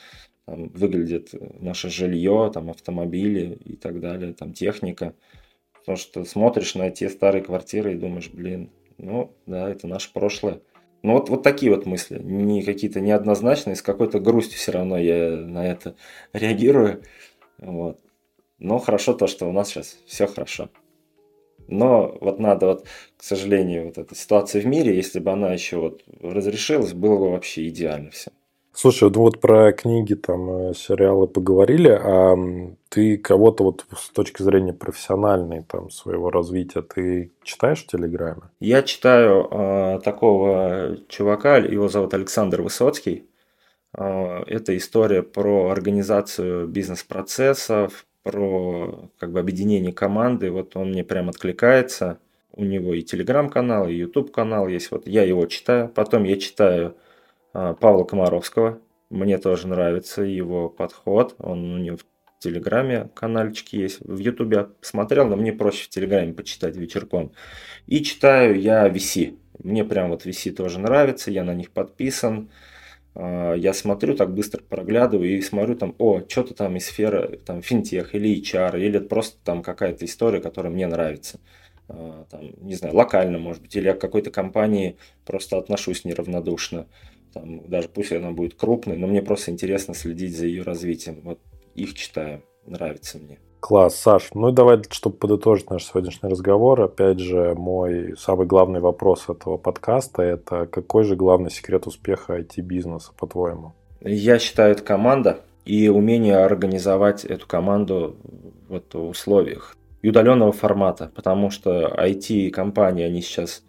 [0.47, 5.15] там, выглядит наше жилье, там автомобили и так далее, там техника.
[5.74, 10.61] Потому что смотришь на те старые квартиры и думаешь, блин, ну да, это наше прошлое.
[11.02, 15.31] Ну вот, вот такие вот мысли, не какие-то неоднозначные, с какой-то грустью все равно я
[15.36, 15.97] на это
[16.32, 17.02] реагирую.
[17.59, 18.01] Вот.
[18.59, 20.68] Но хорошо то, что у нас сейчас все хорошо.
[21.68, 22.86] Но вот надо вот,
[23.16, 27.31] к сожалению, вот эта ситуация в мире, если бы она еще вот разрешилась, было бы
[27.31, 28.32] вообще идеально все.
[28.72, 32.36] Слушай, ну вот про книги, там, э, сериалы поговорили, а
[32.88, 38.42] ты кого-то вот с точки зрения профессиональной, там, своего развития, ты читаешь в Телеграме?
[38.60, 43.26] Я читаю э, такого чувака, его зовут Александр Высоцкий.
[43.97, 51.28] Э, это история про организацию бизнес-процессов, про как бы объединение команды, вот он мне прям
[51.28, 52.18] откликается.
[52.52, 54.90] У него и телеграм-канал, и YouTube канал есть.
[54.90, 55.88] Вот я его читаю.
[55.88, 56.97] Потом я читаю
[57.52, 58.81] Павла Комаровского.
[59.10, 61.35] Мне тоже нравится его подход.
[61.39, 62.05] Он у него в
[62.39, 64.01] Телеграме каналчики есть.
[64.01, 67.32] В Ютубе смотрел, но мне проще в Телеграме почитать вечерком.
[67.86, 69.36] И читаю я VC.
[69.62, 72.51] Мне прям вот VC тоже нравится, я на них подписан.
[73.14, 77.62] А, я смотрю, так быстро проглядываю и смотрю там, о, что-то там из сферы там,
[77.62, 81.40] финтех или HR, или просто там какая-то история, которая мне нравится.
[81.89, 84.97] А, там, не знаю, локально, может быть, или я к какой-то компании
[85.27, 86.86] просто отношусь неравнодушно.
[87.32, 91.20] Там, даже пусть она будет крупной, но мне просто интересно следить за ее развитием.
[91.23, 91.39] Вот
[91.74, 93.39] их читаю, нравится мне.
[93.61, 94.31] Класс, Саш.
[94.35, 99.59] Ну и давай, чтобы подытожить наш сегодняшний разговор, опять же, мой самый главный вопрос этого
[99.59, 103.74] подкаста– это какой же главный секрет успеха IT-бизнеса, по-твоему?
[104.01, 108.16] Я считаю, это команда и умение организовать эту команду
[108.69, 113.62] в условиях и удаленного формата, потому что IT-компании, они сейчас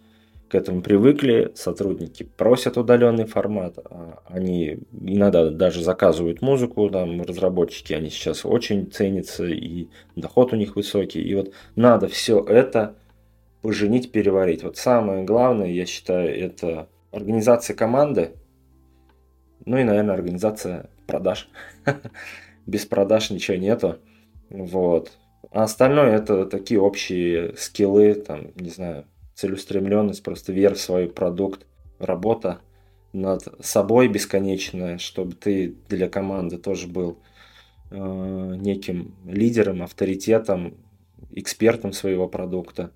[0.52, 7.94] к этому привыкли, сотрудники просят удаленный формат, а они иногда даже заказывают музыку, там разработчики,
[7.94, 12.96] они сейчас очень ценятся, и доход у них высокий, и вот надо все это
[13.62, 14.62] поженить, переварить.
[14.62, 18.32] Вот самое главное, я считаю, это организация команды,
[19.64, 21.48] ну и, наверное, организация продаж.
[22.66, 24.00] Без продаж ничего нету.
[24.50, 25.12] Вот.
[25.50, 31.66] А остальное это такие общие скиллы, там, не знаю, целеустремленность, просто вера в свой продукт,
[31.98, 32.60] работа
[33.12, 37.18] над собой бесконечная, чтобы ты для команды тоже был
[37.90, 40.74] э, неким лидером, авторитетом,
[41.30, 42.90] экспертом своего продукта.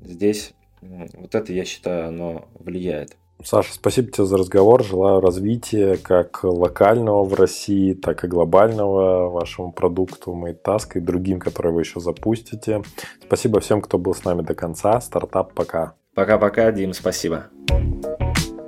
[0.00, 3.16] Здесь вот это, я считаю, оно влияет.
[3.44, 4.84] Саша, спасибо тебе за разговор.
[4.84, 11.72] Желаю развития как локального в России, так и глобального вашему продукту MadeTask и другим, которые
[11.72, 12.82] вы еще запустите.
[13.22, 15.00] Спасибо всем, кто был с нами до конца.
[15.00, 15.94] Стартап пока.
[16.14, 17.46] Пока-пока, Дим, спасибо.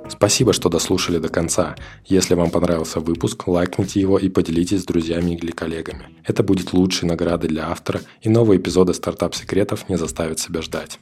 [0.09, 1.75] Спасибо, что дослушали до конца.
[2.05, 6.05] Если вам понравился выпуск, лайкните его и поделитесь с друзьями или коллегами.
[6.25, 10.99] Это будет лучшей наградой для автора, и новые эпизоды стартап-секретов не заставят себя ждать.